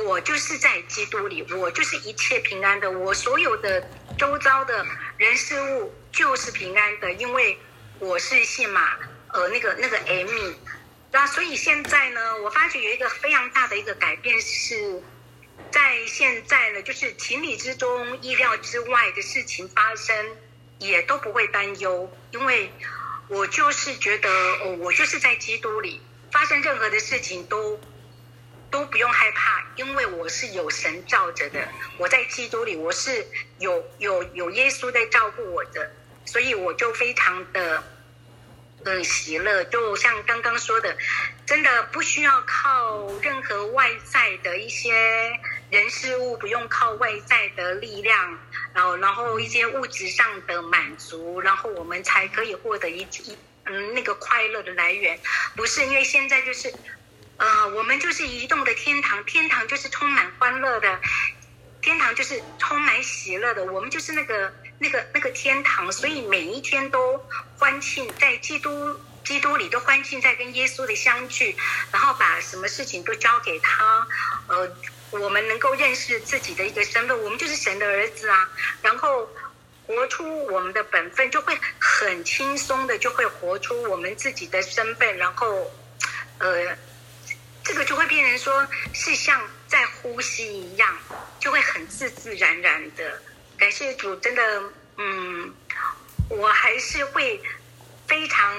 [0.05, 4.85] 我就是在基督里，我就是一切平安的，我所有的周遭的
[5.17, 7.57] 人事物就是平安的，因为
[7.97, 8.97] 我是信马，
[9.33, 10.29] 呃，那个那个 M，
[11.11, 15.01] 那所以现在呢，我发觉有一个非常大的一个改变是，
[15.71, 20.37] 在现在呢，就是情理之中、意料之外的事情发生，
[20.77, 22.71] 也都不会担忧，因为
[23.27, 25.99] 我就是觉得，哦，我就是在基督里，
[26.31, 27.79] 发生任何的事情都。
[28.71, 31.67] 都不用害怕，因为我是有神罩着的。
[31.97, 33.25] 我在基督里，我是
[33.57, 35.91] 有有有耶稣在照顾我的，
[36.23, 37.83] 所以我就非常的
[38.83, 39.63] 嗯喜乐。
[39.63, 40.95] 就像刚刚说的，
[41.47, 44.93] 真的不需要靠任何外在的一些
[45.71, 48.37] 人事物，不用靠外在的力量，
[48.75, 53.35] 然后然后一些物质上的满足，然后我们才可以获得一一
[53.69, 55.19] 嗯那个快乐的来源。
[55.55, 56.73] 不是因为现在就是。
[57.41, 60.99] 呃，我们就是移动的天堂，天堂就是充满欢乐的，
[61.81, 67.17] 天堂就是充满喜乐的，我们就是那个那个那个天堂，所以每一天都
[67.57, 71.55] 欢庆在基督基督里，都欢庆在跟耶稣的相聚，
[71.93, 74.05] 然后把什么事情都交给他，
[74.47, 74.75] 呃，
[75.11, 78.49] 我们能够认识自己的一个身份，我们就是神的儿子啊，
[78.81, 79.29] 然后
[79.89, 85.71] 活出我们的本分，就会很轻松的就会活出我们自己的身份，然后，
[86.37, 86.77] 呃。
[87.61, 90.97] 这个就会变成说，是像在呼吸一样，
[91.39, 93.21] 就会很自自然然的。
[93.59, 94.63] 感谢主，真的，
[94.97, 95.53] 嗯，
[96.29, 97.39] 我还是会
[98.07, 98.57] 非常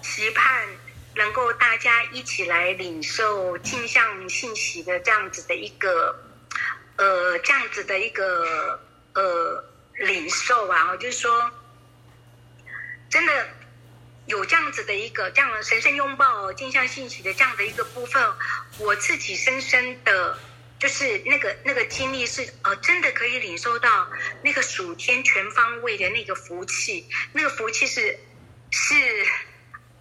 [0.00, 0.66] 期盼
[1.14, 6.18] 能够大家一起来领受镜像信息的这样子的一个，
[6.96, 8.80] 呃，这样子的一个
[9.12, 9.62] 呃
[9.98, 11.50] 领受啊，我就是说，
[13.10, 13.48] 真的。
[14.26, 18.22] 有这样子的一个这样的神圣拥抱镜像信息的这样的一个部分，
[18.76, 20.38] 我自己深深的，
[20.78, 24.06] 就是那个那个经历是呃，真的可以领受到
[24.42, 28.20] 那个属天全方位的那个福气，那个福气是
[28.70, 28.94] 是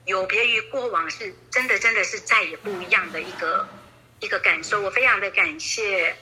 [0.04, 3.66] 有别于过往，是真的真的是再也不一样的一个
[4.20, 6.18] 一个感受，我非常的感谢。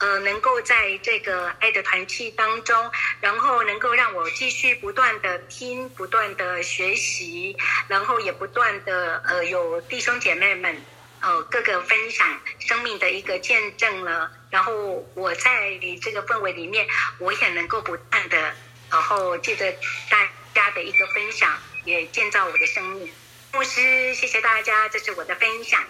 [0.00, 10.74] 呃，能够在这个爱的团契当中，然后能够让我继续不断的听，不断的学习，然后也不断的呃有弟兄姐妹们
[11.20, 12.26] 呃各个分享
[12.58, 16.86] 生命的一个见证了，然后我在你这个氛围里面，
[17.18, 18.54] 我也能够不断的，
[18.90, 19.70] 然后借着
[20.08, 23.12] 大家的一个分享，也建造我的生命。
[23.52, 25.84] 牧师，谢谢大家，这是我的分享。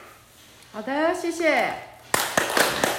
[0.72, 2.89] 好的，谢谢。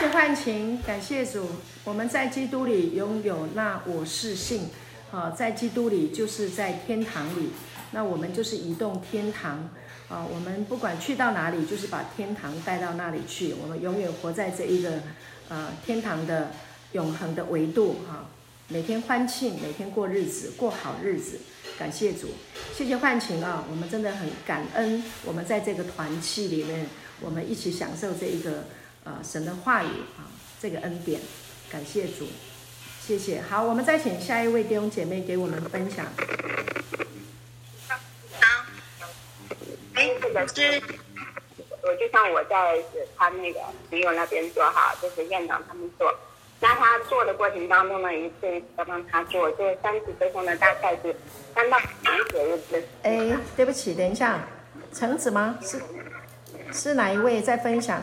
[0.00, 1.46] 谢谢唤晴，感谢主，
[1.84, 4.70] 我们在基督里拥有那我是信，
[5.12, 7.50] 啊，在基督里就是在天堂里，
[7.90, 9.68] 那我们就是移动天堂，
[10.08, 15.02] 啊，我们不管去到哪里，就是把天堂带到那里去，我们永远活在这一个，
[15.50, 16.50] 呃，天堂的
[16.92, 18.24] 永恒的维度，哈，
[18.68, 21.38] 每天欢庆，每天过日子，过好日子，
[21.78, 22.28] 感谢主，
[22.74, 26.86] 谢谢唤晴啊，我们真的很感恩，我们在这个团契里面，
[27.20, 28.64] 我们一起享受这一个。
[29.04, 29.86] 啊，神的话语
[30.18, 30.28] 啊，
[30.60, 31.20] 这个恩典，
[31.70, 32.26] 感谢主，
[33.00, 33.40] 谢谢。
[33.40, 36.04] 好，我们再请下一位弟兄姐妹给我们分享。
[37.86, 37.96] 好，
[39.94, 40.82] 哎，这个是，
[41.82, 42.78] 我就像我在
[43.16, 46.14] 他那个朋友那边做哈，就是院长他们做，
[46.60, 51.16] 那他做的过程当中呢，一次一次的帮他做，就是三十分钟的大概是
[51.54, 52.84] 三到五节日子。
[53.02, 54.46] 哎，对不起，等一下，
[54.92, 55.58] 橙子吗？
[55.62, 55.80] 是，
[56.70, 58.02] 是哪一位在分享？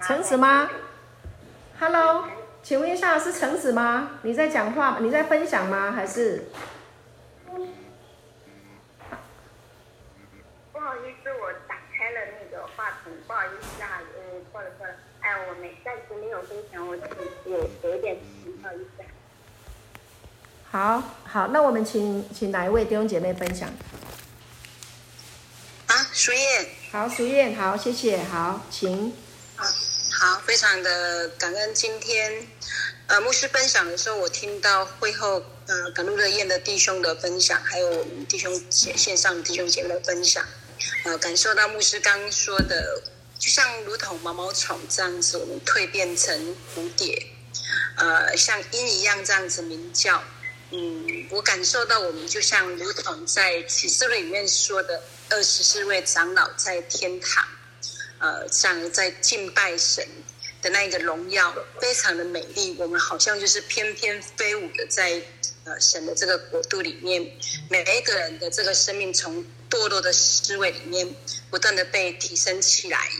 [0.00, 0.68] 橙子吗
[1.80, 2.28] ？Hello，
[2.62, 4.18] 请问一下是橙子吗？
[4.22, 4.98] 你在讲话？
[5.00, 5.92] 你在分享吗？
[5.92, 6.44] 还是？
[10.72, 19.02] 不好意思，我打开了那个话筒，不好意思啊，嗯，错了错了，哎，我没暂时没有分享，我自己有有一点不好意思。
[20.70, 23.68] 好好，那我们请请哪一位弟兄姐妹分享？
[25.86, 26.66] 啊，淑燕。
[26.94, 29.12] 好，淑燕，好，谢谢，好，请。
[29.56, 32.46] 好，非常的感恩今天，
[33.08, 40.46] 呃，牧师分享的时候，我听到会后，呃，赶路的燕的弟兄的分享，还有我们弟兄线线上弟兄姐妹的分享，
[41.04, 43.02] 呃，感受到牧师刚说的，
[43.40, 47.26] 就像如同毛毛虫这样子，我们蜕变成蝴蝶，
[47.96, 50.22] 呃，像鹰一样这样子鸣叫。
[50.70, 57.46] 嗯，我感受到我们就像如同在启示录里面说的二十四位长老在天堂，
[58.18, 60.04] 呃，像在敬拜神
[60.62, 62.74] 的那一个荣耀，非常的美丽。
[62.78, 65.22] 我们好像就是翩翩飞舞的在
[65.64, 67.22] 呃神的这个国度里面，
[67.68, 71.08] 每一个人的这个生命从堕落的思维里面
[71.50, 73.10] 不断的被提升起来，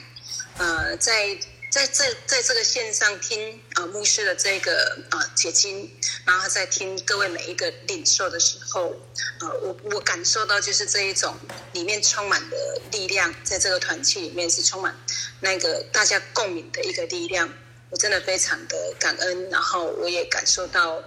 [0.59, 1.39] 呃，在。
[1.75, 5.91] 在这在这个线上听啊、牧师的这个啊、呃、解经，
[6.25, 8.95] 然后在听各位每一个领受的时候，
[9.41, 11.35] 呃，我我感受到就是这一种
[11.73, 14.97] 里面充满的力量，在这个团契里面是充满
[15.41, 17.53] 那个大家共鸣的一个力量，
[17.91, 21.03] 我真的非常的感恩，然后我也感受到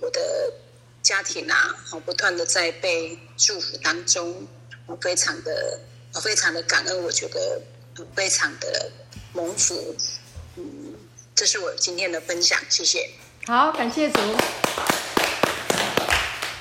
[0.00, 0.52] 我的
[1.02, 4.46] 家庭啊，好不断的在被祝福当中，
[4.86, 5.80] 我非常的
[6.14, 7.60] 我非常的感恩，我觉得
[8.14, 8.92] 非常的。
[9.36, 9.94] 蒙福，
[10.56, 10.94] 嗯，
[11.34, 13.10] 这是我今天的分享，谢谢。
[13.46, 14.18] 好，感谢主，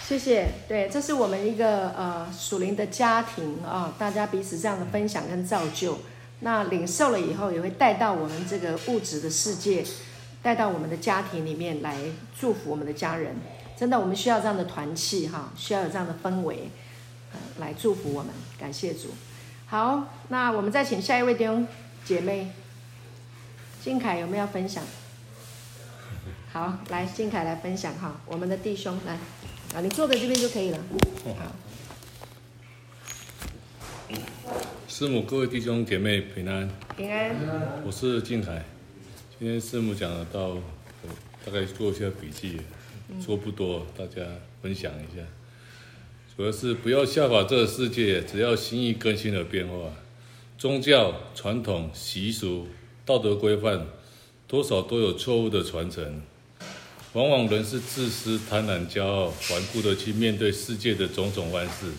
[0.05, 0.49] 谢谢。
[0.67, 5.97] 对，这是我们一个呃属灵的家庭啊、大家彼此这样的分享跟造就，
[6.41, 9.85] 那领受了以后，也会带到我们这个物质的世界，
[10.43, 11.95] 带到我们的家庭里面来
[12.37, 13.37] 祝福我们的家人。
[13.77, 16.69] 真的，我们需要这样的团契哈，需要有这样的氛围，
[17.31, 18.33] 呃，来祝福我们。
[18.59, 19.11] 感谢主。
[19.67, 21.65] 好，那我们再请下一位弟兄
[22.03, 22.51] 姐妹。
[23.85, 24.83] 金凯有没有要分享？
[26.51, 29.13] 好，来，金凯来分享哈，我们的弟兄来，
[29.75, 30.79] 啊，你坐在这边就可以了。
[31.37, 31.55] 好，
[34.87, 36.67] 师母，各位弟兄姐妹平安。
[36.97, 37.35] 平安。
[37.85, 38.65] 我是金凯，
[39.37, 40.63] 今天师母讲的到，我
[41.45, 42.59] 大概做一下笔记，
[43.23, 44.23] 说不多，大家
[44.63, 45.21] 分享一下。
[46.35, 49.75] 主要是不要效法这个世界，只要心意更新而变化，
[50.57, 52.67] 宗教传统习俗。
[53.05, 53.85] 道德规范
[54.47, 56.23] 多少都有错误的传承，
[57.13, 61.91] 往往人是自私、贪婪、骄傲，顽固的去面对世界的种种万事。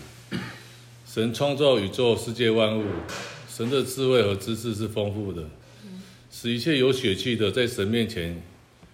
[1.05, 2.83] 神创造宇宙世界万物，
[3.49, 5.43] 神的智慧和知识是丰富的，
[6.29, 8.43] 使一切有血气的在神面前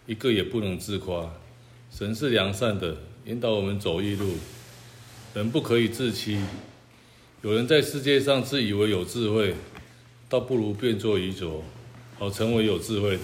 [0.05, 1.33] 一个也不能自夸。
[1.91, 2.95] 神是良善的，
[3.25, 4.35] 引导我们走义路，
[5.33, 6.39] 人不可以自欺。
[7.41, 9.55] 有人在世界上自以为有智慧，
[10.29, 11.63] 倒不如变作愚拙。
[12.23, 13.23] 好成为有智慧的，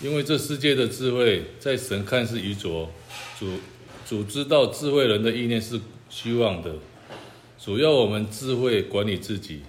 [0.00, 2.90] 因为这世界的智慧在神看是愚拙。
[3.38, 3.46] 主
[4.08, 6.76] 主知道智慧人的意念是虚妄的，
[7.62, 9.60] 主要我们智慧管理自己，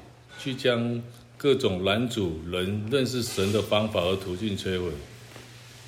[0.42, 1.04] 去将
[1.36, 4.92] 各种拦阻人认识神的方法和途径摧毁。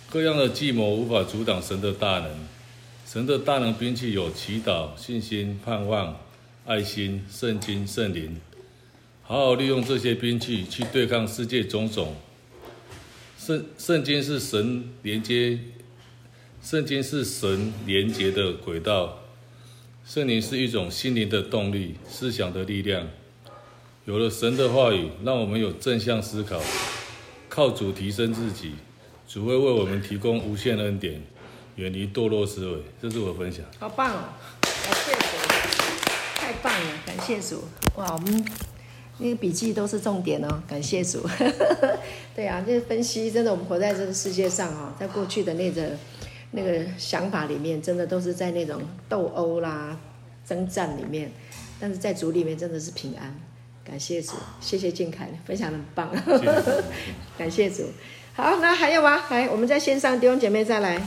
[0.09, 2.29] 各样的计谋无法阻挡神的大能。
[3.07, 6.19] 神的大能兵器有祈祷、信心、盼望、
[6.65, 8.35] 爱心、圣经、圣灵。
[9.21, 12.13] 好好利用这些兵器去对抗世界种种。
[13.45, 15.59] 圣圣经是神连接，
[16.61, 19.19] 圣经是神连接的轨道。
[20.05, 23.05] 圣灵是一种心灵的动力，思想的力量。
[24.05, 26.61] 有了神的话语，让我们有正向思考，
[27.49, 28.75] 靠主提升自己，
[29.27, 31.21] 主会为我们提供无限恩典，
[31.75, 32.77] 远离堕落思维。
[33.01, 33.65] 这是我的分享。
[33.77, 34.23] 好棒哦！
[34.61, 35.19] 感谢主，
[36.37, 36.87] 太棒了！
[37.05, 37.65] 感谢主，
[37.97, 38.72] 哇，我们。
[39.23, 41.25] 那个笔记都是重点哦，感谢主。
[42.35, 45.91] 对啊，就是分析，真的，我们活在这个世界上哦，在过去的那个
[46.51, 49.97] 那个想法里面，真的都是在那种斗殴啦、
[50.45, 51.31] 征战里面，
[51.79, 53.33] 但是在主里面真的是平安。
[53.85, 56.83] 感谢主，谢谢靖凯分享的很棒，谢谢
[57.39, 57.85] 感谢主。
[58.33, 59.23] 好，那还有吗？
[59.29, 61.01] 来，我们在线上弟兄姐妹再来。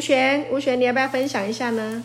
[0.00, 2.02] 吴璇，吴璇，你要不要分享一下呢？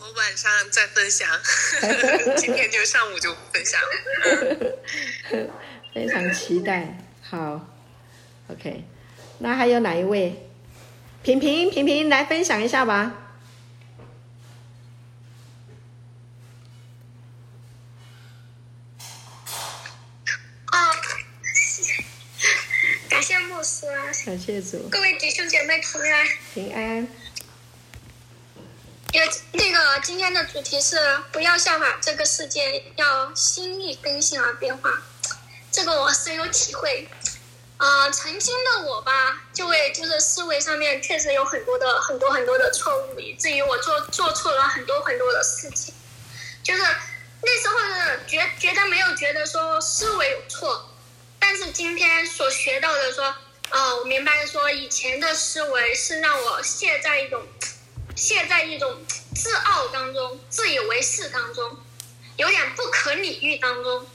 [0.00, 1.28] 我晚上再分享，
[2.36, 5.46] 今天就上午就分享了。
[5.94, 7.64] 非常期待，好
[8.48, 8.82] ，OK。
[9.38, 10.48] 那还有哪一位？
[11.22, 13.25] 平平，平平，来分享一下吧。
[24.26, 27.08] 感谢主，各位弟兄姐妹平安，平安。
[29.12, 29.22] 有
[29.52, 30.96] 那个今天的主题是
[31.30, 35.00] 不要效法这个世界，要心意更新而变化。
[35.70, 37.08] 这个我深有体会。
[37.78, 45.94] 呃，曾经的我吧，就会就是思维上面确实有很多的很多很多的错误，以至于我做做错了很多很多的事情。
[46.64, 50.90] 就是那时候是觉觉得没有觉得说思维有错，
[51.38, 53.32] 但是今天所学到的说，
[53.70, 57.42] 呃，我明白说以前的思维是让我陷在一种
[58.14, 59.04] 陷在一种
[59.34, 61.78] 自傲当中、自以为是当中，
[62.36, 64.06] 有点不可理喻当中。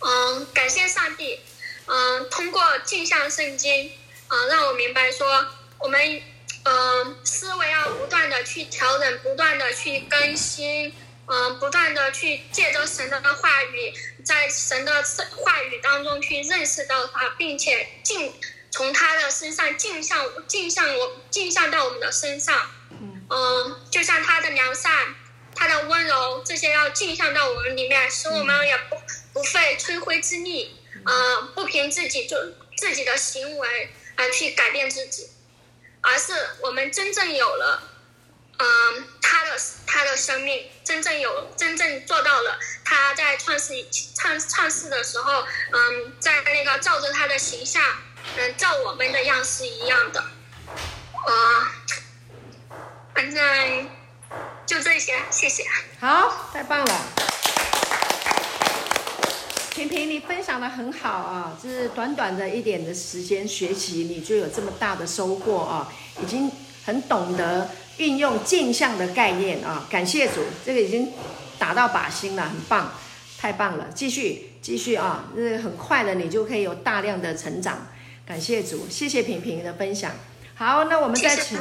[0.00, 1.40] 嗯，感谢上帝。
[1.86, 3.92] 嗯，通过镜像圣经，
[4.28, 5.46] 嗯，让我明白说，
[5.78, 6.22] 我们，
[6.64, 10.94] 嗯，思维要不断的去调整，不断的去更新，
[11.30, 13.92] 嗯，不断的去借着神的话语，
[14.24, 15.02] 在神的
[15.36, 18.32] 话语当中去认识到他，并且镜
[18.70, 22.70] 从他的身上镜像镜像我镜像到我们的身上，
[23.30, 25.14] 嗯，就像他的良善，
[25.54, 28.96] 他的温柔，这些要镜像到我们里面，使我们也不
[29.34, 30.74] 不费吹灰之力。
[31.04, 32.36] 呃，不凭自己就
[32.76, 35.28] 自己的行为而去改变自己，
[36.00, 37.82] 而是我们真正有了，
[38.58, 43.72] 嗯、他的他的生命真正有真正做到了他在创世
[44.16, 47.82] 创创世的时候，嗯、在那个照着他的形象，
[48.36, 50.24] 嗯、照我们的样式一样的，
[51.26, 51.66] 呃，
[53.14, 53.88] 反正
[54.66, 55.64] 就这些，谢谢。
[56.00, 57.00] 好，太棒了。
[59.74, 61.56] 平平，你分享的很好啊！
[61.62, 65.88] 就是短短的一点的时间学习，你就有这么大的收获啊！
[66.20, 66.50] 已经
[66.84, 69.86] 很懂得运用镜像的概念啊！
[69.90, 71.12] 感谢主，这个已经
[71.58, 72.92] 打到靶心了，很棒，
[73.38, 73.88] 太棒了！
[73.94, 75.26] 继续继续啊！
[75.36, 77.88] 就是很快的，你就可以有大量的成长。
[78.24, 80.12] 感谢主，谢谢平平的分享。
[80.54, 81.58] 好，那我们再请，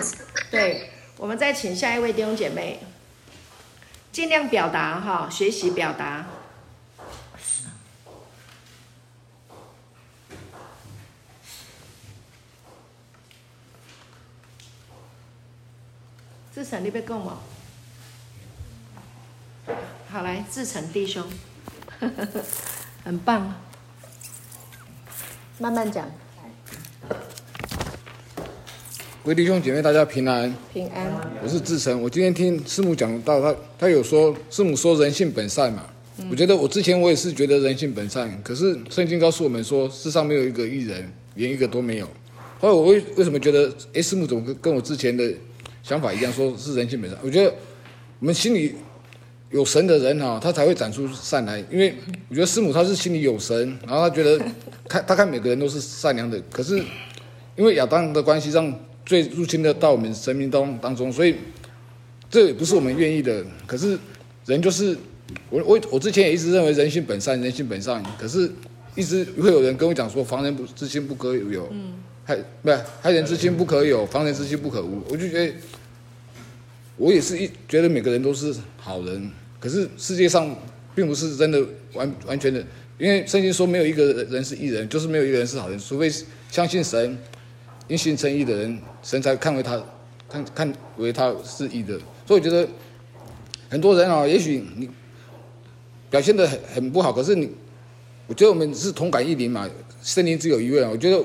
[0.51, 2.79] 对，我们再请下一位弟兄姐妹，
[4.11, 6.25] 尽量表达哈，学习表达。
[16.57, 17.37] 志成，你别讲嘛。
[20.09, 21.23] 好，来，志成弟兄，
[21.99, 22.41] 呵呵呵，
[23.03, 23.53] 很棒，
[25.59, 26.09] 慢慢讲。
[29.23, 30.51] 各位弟兄姐妹，大家平安。
[30.73, 31.05] 平安。
[31.43, 35.87] 我是志成，我今天听师母讲到他，他有说师母说人性本善嘛，
[36.17, 42.07] 嗯、我觉得我之前我也是觉得人性本善，可是圣经告诉我们说世上没有一个艺人，连一个都没有。
[42.59, 45.31] 后来我为为什么觉得，哎，师母怎么跟跟我之前的？
[45.87, 47.17] 想法一样，说是人性本善。
[47.23, 47.49] 我觉得
[48.19, 48.75] 我们心里
[49.51, 51.57] 有神的人哈，他才会长出善来。
[51.71, 51.95] 因为
[52.27, 53.57] 我觉得师母他是心里有神，
[53.87, 54.37] 然后他觉得
[54.89, 56.37] 看 他看每个人都是善良的。
[56.51, 56.77] 可是
[57.55, 61.33] 因为亚当的关系，让罪入侵的到我们生命当当中，所以
[62.29, 63.41] 这也不是我们愿意的。
[63.65, 63.97] 可是
[64.45, 64.97] 人就是
[65.49, 68.03] 我我我之前也一直认为人性本善，人性本善。
[68.19, 68.51] 可是
[68.93, 71.93] 一直会有人跟我讲说，防人不之心不可有，嗯，
[72.27, 75.01] 害不是害人之心不可有，防人之心不可无。
[75.09, 75.51] 我就觉得。
[76.99, 80.49] 我也是一觉得每个人都是好人，可是世界上
[80.95, 81.63] 并不是真的
[81.93, 82.59] 完完全的，
[82.97, 86.11] 因为圣经说没有一个人是义人，就是没有一个人是好人，除非
[86.49, 87.15] 相信神，
[87.87, 89.79] 因信称义的人，神才看为他
[90.27, 91.95] 看看为他是义的。
[92.25, 92.67] 所以我觉得
[93.69, 94.89] 很多人啊，也许你
[96.09, 97.47] 表现得很很不好，可是你，
[98.25, 99.69] 我觉得我们是同感异灵嘛，
[100.01, 100.89] 圣灵只有一位啊。
[100.89, 101.23] 我觉得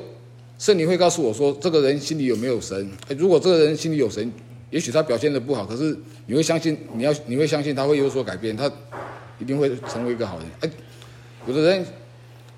[0.63, 2.89] 圣灵会告诉我说，这个人心里有没有神？
[3.19, 4.33] 如果这个人心里有神。
[4.71, 5.95] 也许他表现的不好，可是
[6.27, 8.71] 你会相信，你要你会相信他会有所改变，他
[9.41, 10.47] 一定会成为一个好人。
[10.61, 10.71] 哎，
[11.49, 11.85] 有的人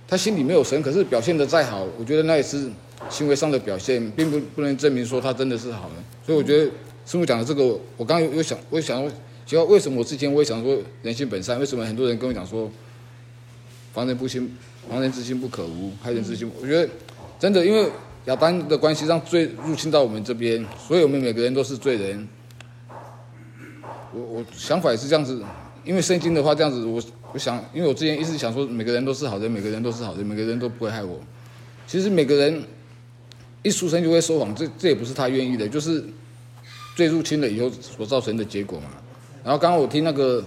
[0.07, 2.71] 他心里没有神，可是表现得再好，我觉得那也是
[3.09, 6.05] 行为上的表现，并不不能证明说他真的是好人。
[6.25, 6.65] 所以我觉得
[7.07, 7.65] 师父讲的这个，
[7.97, 9.11] 我刚刚有有想，我想说，
[9.47, 12.71] 其实为什么我之前我也想说人性本善，为什么很多人跟我讲说
[13.95, 14.57] 防人不心，
[14.89, 16.89] 防人之心不可无，害人之心，我觉得
[17.45, 17.91] 真的因为。
[18.27, 22.27] 亚当的关系让罪入侵到我们这边，所以我们每个人都是罪人。
[24.15, 25.43] 我我想法也是这样子，
[25.85, 27.03] 因为圣经的话这样子，我
[27.35, 31.21] 我想，因为我之前一直想说每个人都是好人，每个人都是好人，每个人都不会害我。
[31.87, 32.63] 其实每个人
[33.63, 36.03] 一出生就会说谎，这这也不是他愿意的，就是
[36.97, 38.87] 罪入侵了以后所造成的结果嘛。
[39.45, 40.43] 然后刚刚我听那个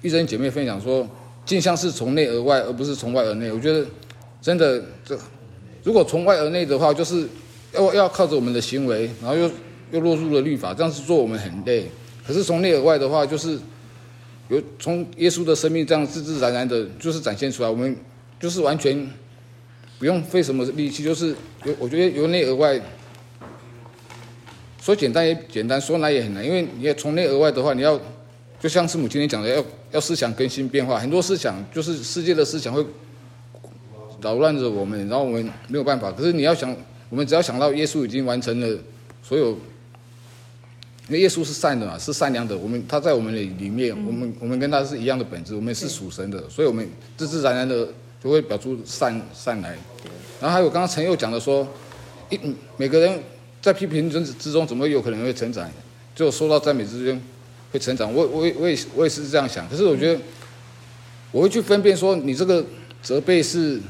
[0.00, 1.06] 玉珍姐妹分享说，
[1.44, 3.52] 镜像是从内而外，而不是从外而内。
[3.52, 3.86] 我觉得
[4.40, 5.14] 真的这。
[5.88, 7.26] 如果从外而内的话，就是
[7.72, 9.50] 要要靠着我们的行为，然后又
[9.90, 11.86] 又落入了律法，这样子做我们很累。
[12.26, 13.58] 可是从内而外的话，就是
[14.48, 17.70] 由从耶稣的生命这样自自然然的，就是展现出来。
[17.70, 17.96] 我们
[18.38, 19.10] 就是完全
[19.98, 21.34] 不用费什么力气，就是
[21.64, 22.78] 由我觉得由内而外，
[24.82, 26.44] 说简单也简单，说难也很难。
[26.44, 27.98] 因为你要从内而外的话，你要
[28.60, 30.98] 就像是母今天讲的，要要思想更新变化。
[30.98, 32.84] 很多思想就是世界的思想会。
[34.20, 36.10] 扰乱着我们，然后我们没有办法。
[36.12, 36.74] 可是你要想，
[37.08, 38.78] 我们只要想到耶稣已经完成了
[39.22, 39.50] 所有，
[41.08, 42.56] 因为耶稣是善的嘛，是善良的。
[42.56, 47.88] 我们他在我们的里面，我们我们跟他是一样的本质，我们是属神的，所以我们自自然然的
[48.22, 49.76] 就会表出善善来。
[50.40, 51.66] 然后还有刚刚陈佑讲的说，
[52.30, 52.38] 一
[52.76, 53.20] 每个人
[53.60, 55.68] 在批评之之中，怎么有可能会成长？
[56.14, 57.20] 就说到赞美之间
[57.72, 58.12] 会成长。
[58.12, 59.68] 我我我也我也是这样想。
[59.68, 60.20] 可是我觉得
[61.30, 62.64] 我会去分辨说，你这个
[63.02, 63.80] 责备是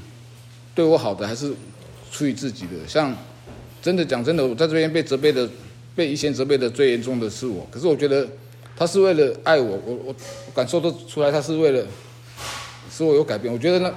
[0.78, 1.52] 对我好的，还是
[2.12, 2.86] 出于自己的？
[2.86, 3.12] 像
[3.82, 5.50] 真的讲真的，我在这边被责备的，
[5.96, 7.66] 被一线责备的最严重的是我。
[7.68, 8.24] 可是我觉得
[8.76, 10.14] 他是为了爱我，我我
[10.54, 11.84] 感受得出来，他是为了
[12.92, 13.52] 使我有改变。
[13.52, 13.92] 我觉得呢。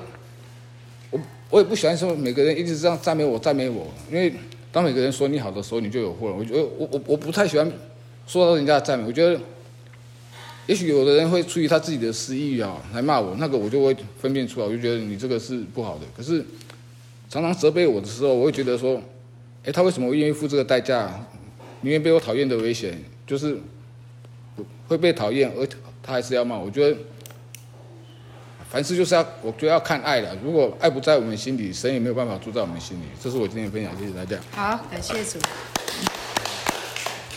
[1.12, 1.20] 我
[1.52, 4.34] 我也不喜欢说每个人一直这样赞美我，赞美我，因为
[4.72, 6.36] 当每个人说你好的时候，你就有祸了。
[6.36, 7.72] 我觉得我我我不太喜欢
[8.26, 9.06] 说到人家的赞美。
[9.06, 9.40] 我觉得，
[10.72, 16.05] 也许有的人会出于他自己的私欲啊来骂我，那个我就会分辨出来，我就觉得你这个是不好的。
[16.15, 16.45] 可是
[17.30, 19.01] 常常责备我的时候，我会觉得说，
[19.65, 21.28] 哎，他为什么会愿意付这个代价，
[21.82, 23.57] 宁愿被我讨厌的危险，就是
[24.88, 25.67] 会被讨厌，而
[26.01, 26.72] 他还是要骂我。
[26.72, 26.97] 觉得。
[28.69, 30.34] 凡事就是要，我觉得要看爱的。
[30.41, 33.03] 如果爱不在我们心里，神也没有办法住在我们心里。
[33.22, 34.39] 这是我今天的分享，谢谢大家。
[34.51, 35.38] 好，感谢主。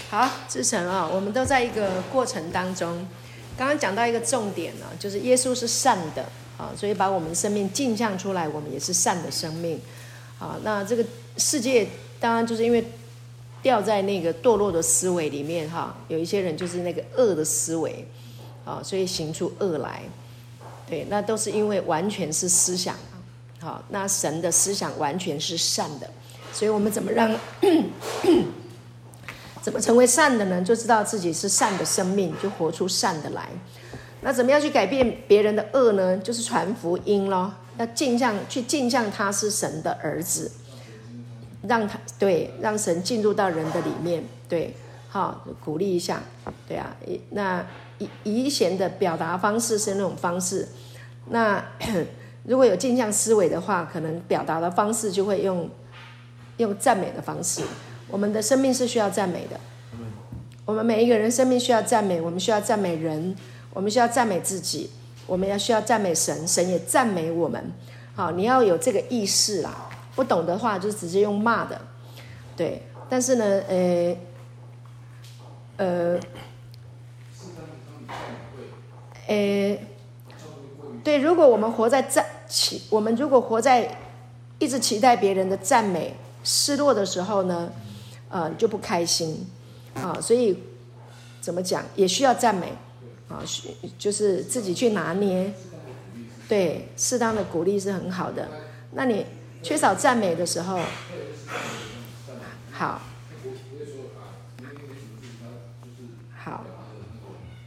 [0.09, 3.05] 好，志成啊，我们都在一个过程当中。
[3.57, 6.25] 刚刚讲到一个重点呢，就是耶稣是善的
[6.59, 9.81] 啊，所以把我们的生命镜像出来，我们也是善的生命。
[10.39, 11.05] 啊，那这个
[11.37, 11.87] 世界
[12.19, 12.85] 当然就是因为
[13.63, 18.07] 掉在那个堕落的思维里面哈，有一些人就是那个恶的思维
[18.65, 20.03] 啊，所以行出恶来。
[20.87, 22.95] 对，那都是因为完全是思想，
[23.61, 26.11] 好，那神的思想完全是善的，
[26.53, 27.35] 所以我们怎么让，
[29.65, 30.61] 怎么成为善的呢？
[30.61, 33.49] 就知道自己是善的生命，就活出善的来。
[34.21, 36.19] 那怎么样去改变别人的恶呢？
[36.19, 40.53] 就是传福音咯，要镜像去镜像他是神的儿子，
[41.63, 44.77] 让他对，让神进入到人的里面，对，
[45.09, 46.23] 好，鼓励一下，
[46.69, 46.95] 对啊，
[47.31, 47.65] 那。
[47.99, 50.67] 以以前的表达方式是那种方式，
[51.29, 51.65] 那
[52.43, 55.71] 如果有镜像思维的话，可能表达的方式就会用
[56.57, 57.63] 用赞美的方式。
[58.09, 59.59] 我们的生命是需要赞美的，
[60.65, 63.35] 我们每一个人生命需要赞美，我们需要赞美人，
[63.73, 64.91] 我们需要赞美自己，
[65.27, 67.73] 我们要需要赞美神，神也赞美我们。
[68.15, 69.91] 好，你要有这个意识啦。
[70.15, 71.81] 不懂的话就直接用骂的，
[72.57, 72.83] 对。
[73.09, 74.17] 但是呢，呃，
[75.77, 76.21] 呃。
[79.27, 79.83] 诶，
[81.03, 83.99] 对，如果我们活在赞期，我们如果活在
[84.59, 87.73] 一直期待别人的赞美，失落的时候呢，
[88.35, 89.47] 呃，就不开心
[89.95, 90.19] 啊。
[90.21, 90.59] 所以
[91.41, 92.73] 怎么讲，也需要赞美
[93.29, 93.41] 啊，
[93.97, 95.55] 就是自己去拿捏。
[96.49, 98.49] 对，适当的鼓励是很好的。
[98.91, 99.25] 那你
[99.63, 100.81] 缺少赞美的时候，
[102.73, 103.01] 好，
[106.37, 106.65] 好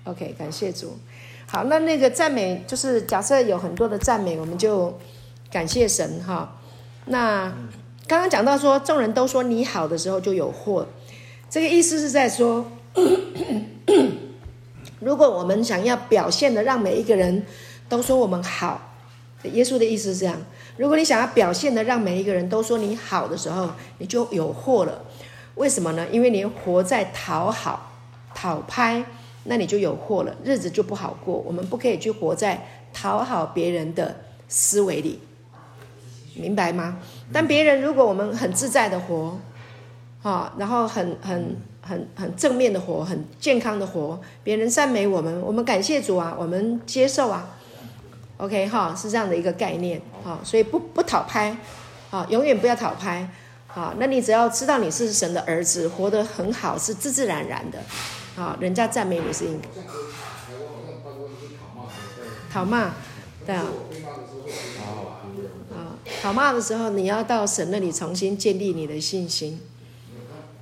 [0.03, 0.97] ，OK，感谢主。
[1.47, 4.99] 好，那那个赞美就是假设有很多的赞美，我们就
[5.49, 6.59] 感谢神哈。
[7.05, 7.53] 那
[8.07, 10.87] 刚刚讲到说，众人都说你好的时候就有祸，
[11.49, 12.65] 这个意思是在说，
[15.01, 17.45] 如果我们想要表现的让每一个人
[17.89, 18.95] 都说我们好，
[19.43, 20.37] 耶稣的意思是这样。
[20.77, 25.03] 如果你想要表现的让每一个人都说你好的时候，你就有祸了。
[25.55, 26.07] 为什么呢？
[26.11, 27.91] 因为你活在讨好、
[28.33, 29.03] 讨拍。
[29.49, 31.37] 那你就有祸了，日子就不好过。
[31.37, 34.13] 我们不可以去活在讨好别人的
[34.49, 35.21] 思维里，
[36.33, 36.99] 明白吗？
[37.31, 39.37] 但别人如果我们很自在的活，
[40.21, 47.49] 哈，然后很很很很正面的活，很健康的活，别人赞美我们，我们感谢主啊，我们接受啊
[48.37, 51.55] ，OK 哈，是这样的一个概念，哈，所以不不讨拍，
[52.09, 53.29] 啊，永远不要讨拍，
[53.67, 57.79] 啊，那你只要知道你是神的儿子，活得很好，是自自然然的。
[58.35, 59.67] 好，人家赞美你是应该。
[62.51, 62.91] 讨骂，
[63.45, 63.65] 对啊。
[66.21, 69.59] 好，骂的时候，你要到神那里重新建立你的信心。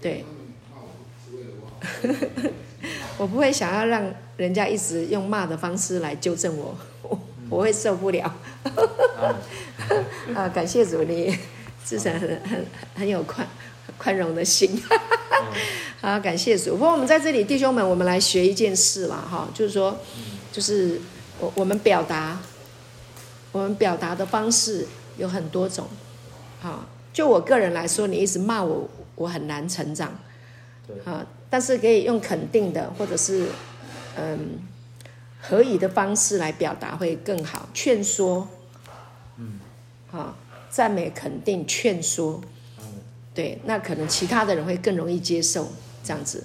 [0.02, 0.26] 对。
[3.18, 4.04] 我不会想要让
[4.38, 8.36] 人家一直用骂的方式来纠正我，我 我会受不了。
[10.36, 11.38] 啊，感谢主，你
[11.86, 13.48] 至少很很很有宽
[13.98, 14.82] 宽容的心。
[16.02, 16.72] 好，感谢主。
[16.72, 19.98] 不过我们在这里，弟兄们，我们来学一件事了哈，就是说，
[20.52, 21.00] 就是
[21.40, 22.40] 我我们表达，
[23.52, 24.88] 我们表达的方式
[25.18, 25.88] 有很多种。
[26.60, 30.14] 好，就我个人来说，你一直骂我，我很难成长。
[30.88, 30.96] 对。
[31.12, 33.48] 啊，但是可以用肯定的，或者是
[34.18, 34.60] 嗯，
[35.42, 37.70] 合以的方式来表达会更好。
[37.74, 38.48] 劝说。
[39.38, 39.60] 嗯。
[40.12, 40.36] 好，
[40.70, 42.42] 赞美、肯定、劝说。
[43.34, 45.68] 对，那可能其他的人会更容易接受
[46.04, 46.44] 这样子。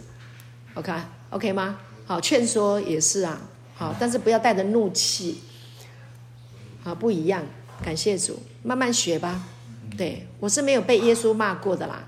[0.74, 1.06] OK，OK、OK?
[1.30, 1.78] OK、吗？
[2.04, 3.40] 好，劝说也是啊。
[3.76, 5.40] 好，但是不要带着怒气。
[6.82, 7.44] 好，不一样。
[7.82, 9.42] 感谢主，慢慢学吧。
[9.96, 12.04] 对，我是没有被耶稣骂过的啦。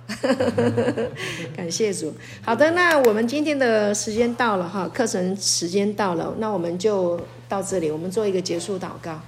[1.57, 2.15] 感谢主。
[2.43, 9.21] 好的，那我们今天的时间到了哈，课程时间到了，那我们就到这里，我们做一个结束祷告。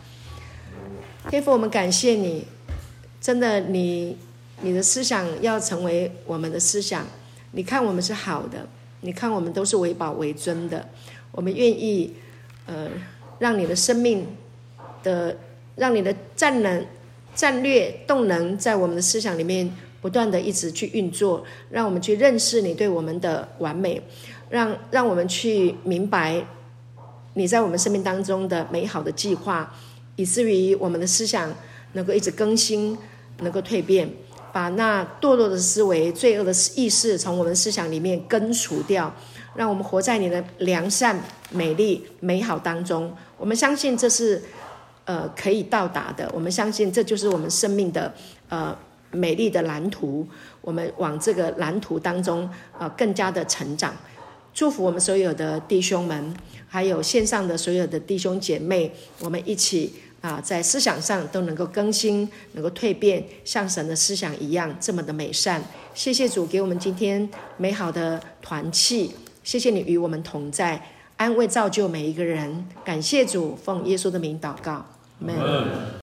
[1.29, 2.47] 天父，我们感谢你，
[3.21, 4.17] 真的，你
[4.61, 7.05] 你的思想要成为我们的思想。
[7.53, 8.69] 你看我们是好的，
[9.01, 10.89] 你看我们都是为宝为尊的，
[11.33, 12.15] 我们愿意
[12.67, 12.89] 呃，
[13.39, 14.27] 让你的生命
[15.03, 15.37] 的。
[15.77, 16.87] 让你的战能、
[17.35, 19.71] 战略、动能在我们的思想里面
[20.01, 24.01] 不断的一直去运作，让我们去认识你对我们的完美，
[24.51, 26.47] 让让我们去明白
[27.35, 29.75] 你在我们生命当中的美好的计划，
[30.17, 31.53] 以至于我们的思想
[31.95, 32.97] 能够一直更新，
[33.41, 34.09] 能够蜕变，
[34.53, 39.13] 把那堕落的思维、罪恶的意识从我们思想里面根除掉，
[39.57, 41.21] 让我们活在你的良善、
[41.51, 43.13] 美丽、美好当中。
[43.37, 44.43] 我们相信这是。
[45.05, 48.13] 呃，可以到达的，我们相信这就是我们生命的
[48.49, 48.77] 呃
[49.11, 50.27] 美丽的蓝图。
[50.61, 52.49] 我们往这个蓝图当中
[52.79, 53.95] 呃更加的成长。
[54.55, 56.35] 祝福我们所有的弟兄们，
[56.69, 58.91] 还有线上的所有的弟兄姐妹，
[59.21, 65.63] 我们一起啊、在思想上都能够更新，能够蜕变，像神的思想一样这么的美善。
[65.93, 67.29] 谢谢主给我们今天
[67.59, 69.11] 美好的团契，
[69.43, 70.83] 谢谢你与我们同在，
[71.19, 72.67] 安慰造就每一个人。
[72.83, 74.94] 感谢主，奉耶稣的名祷告。
[75.25, 75.41] Amen.
[75.41, 75.85] Amen.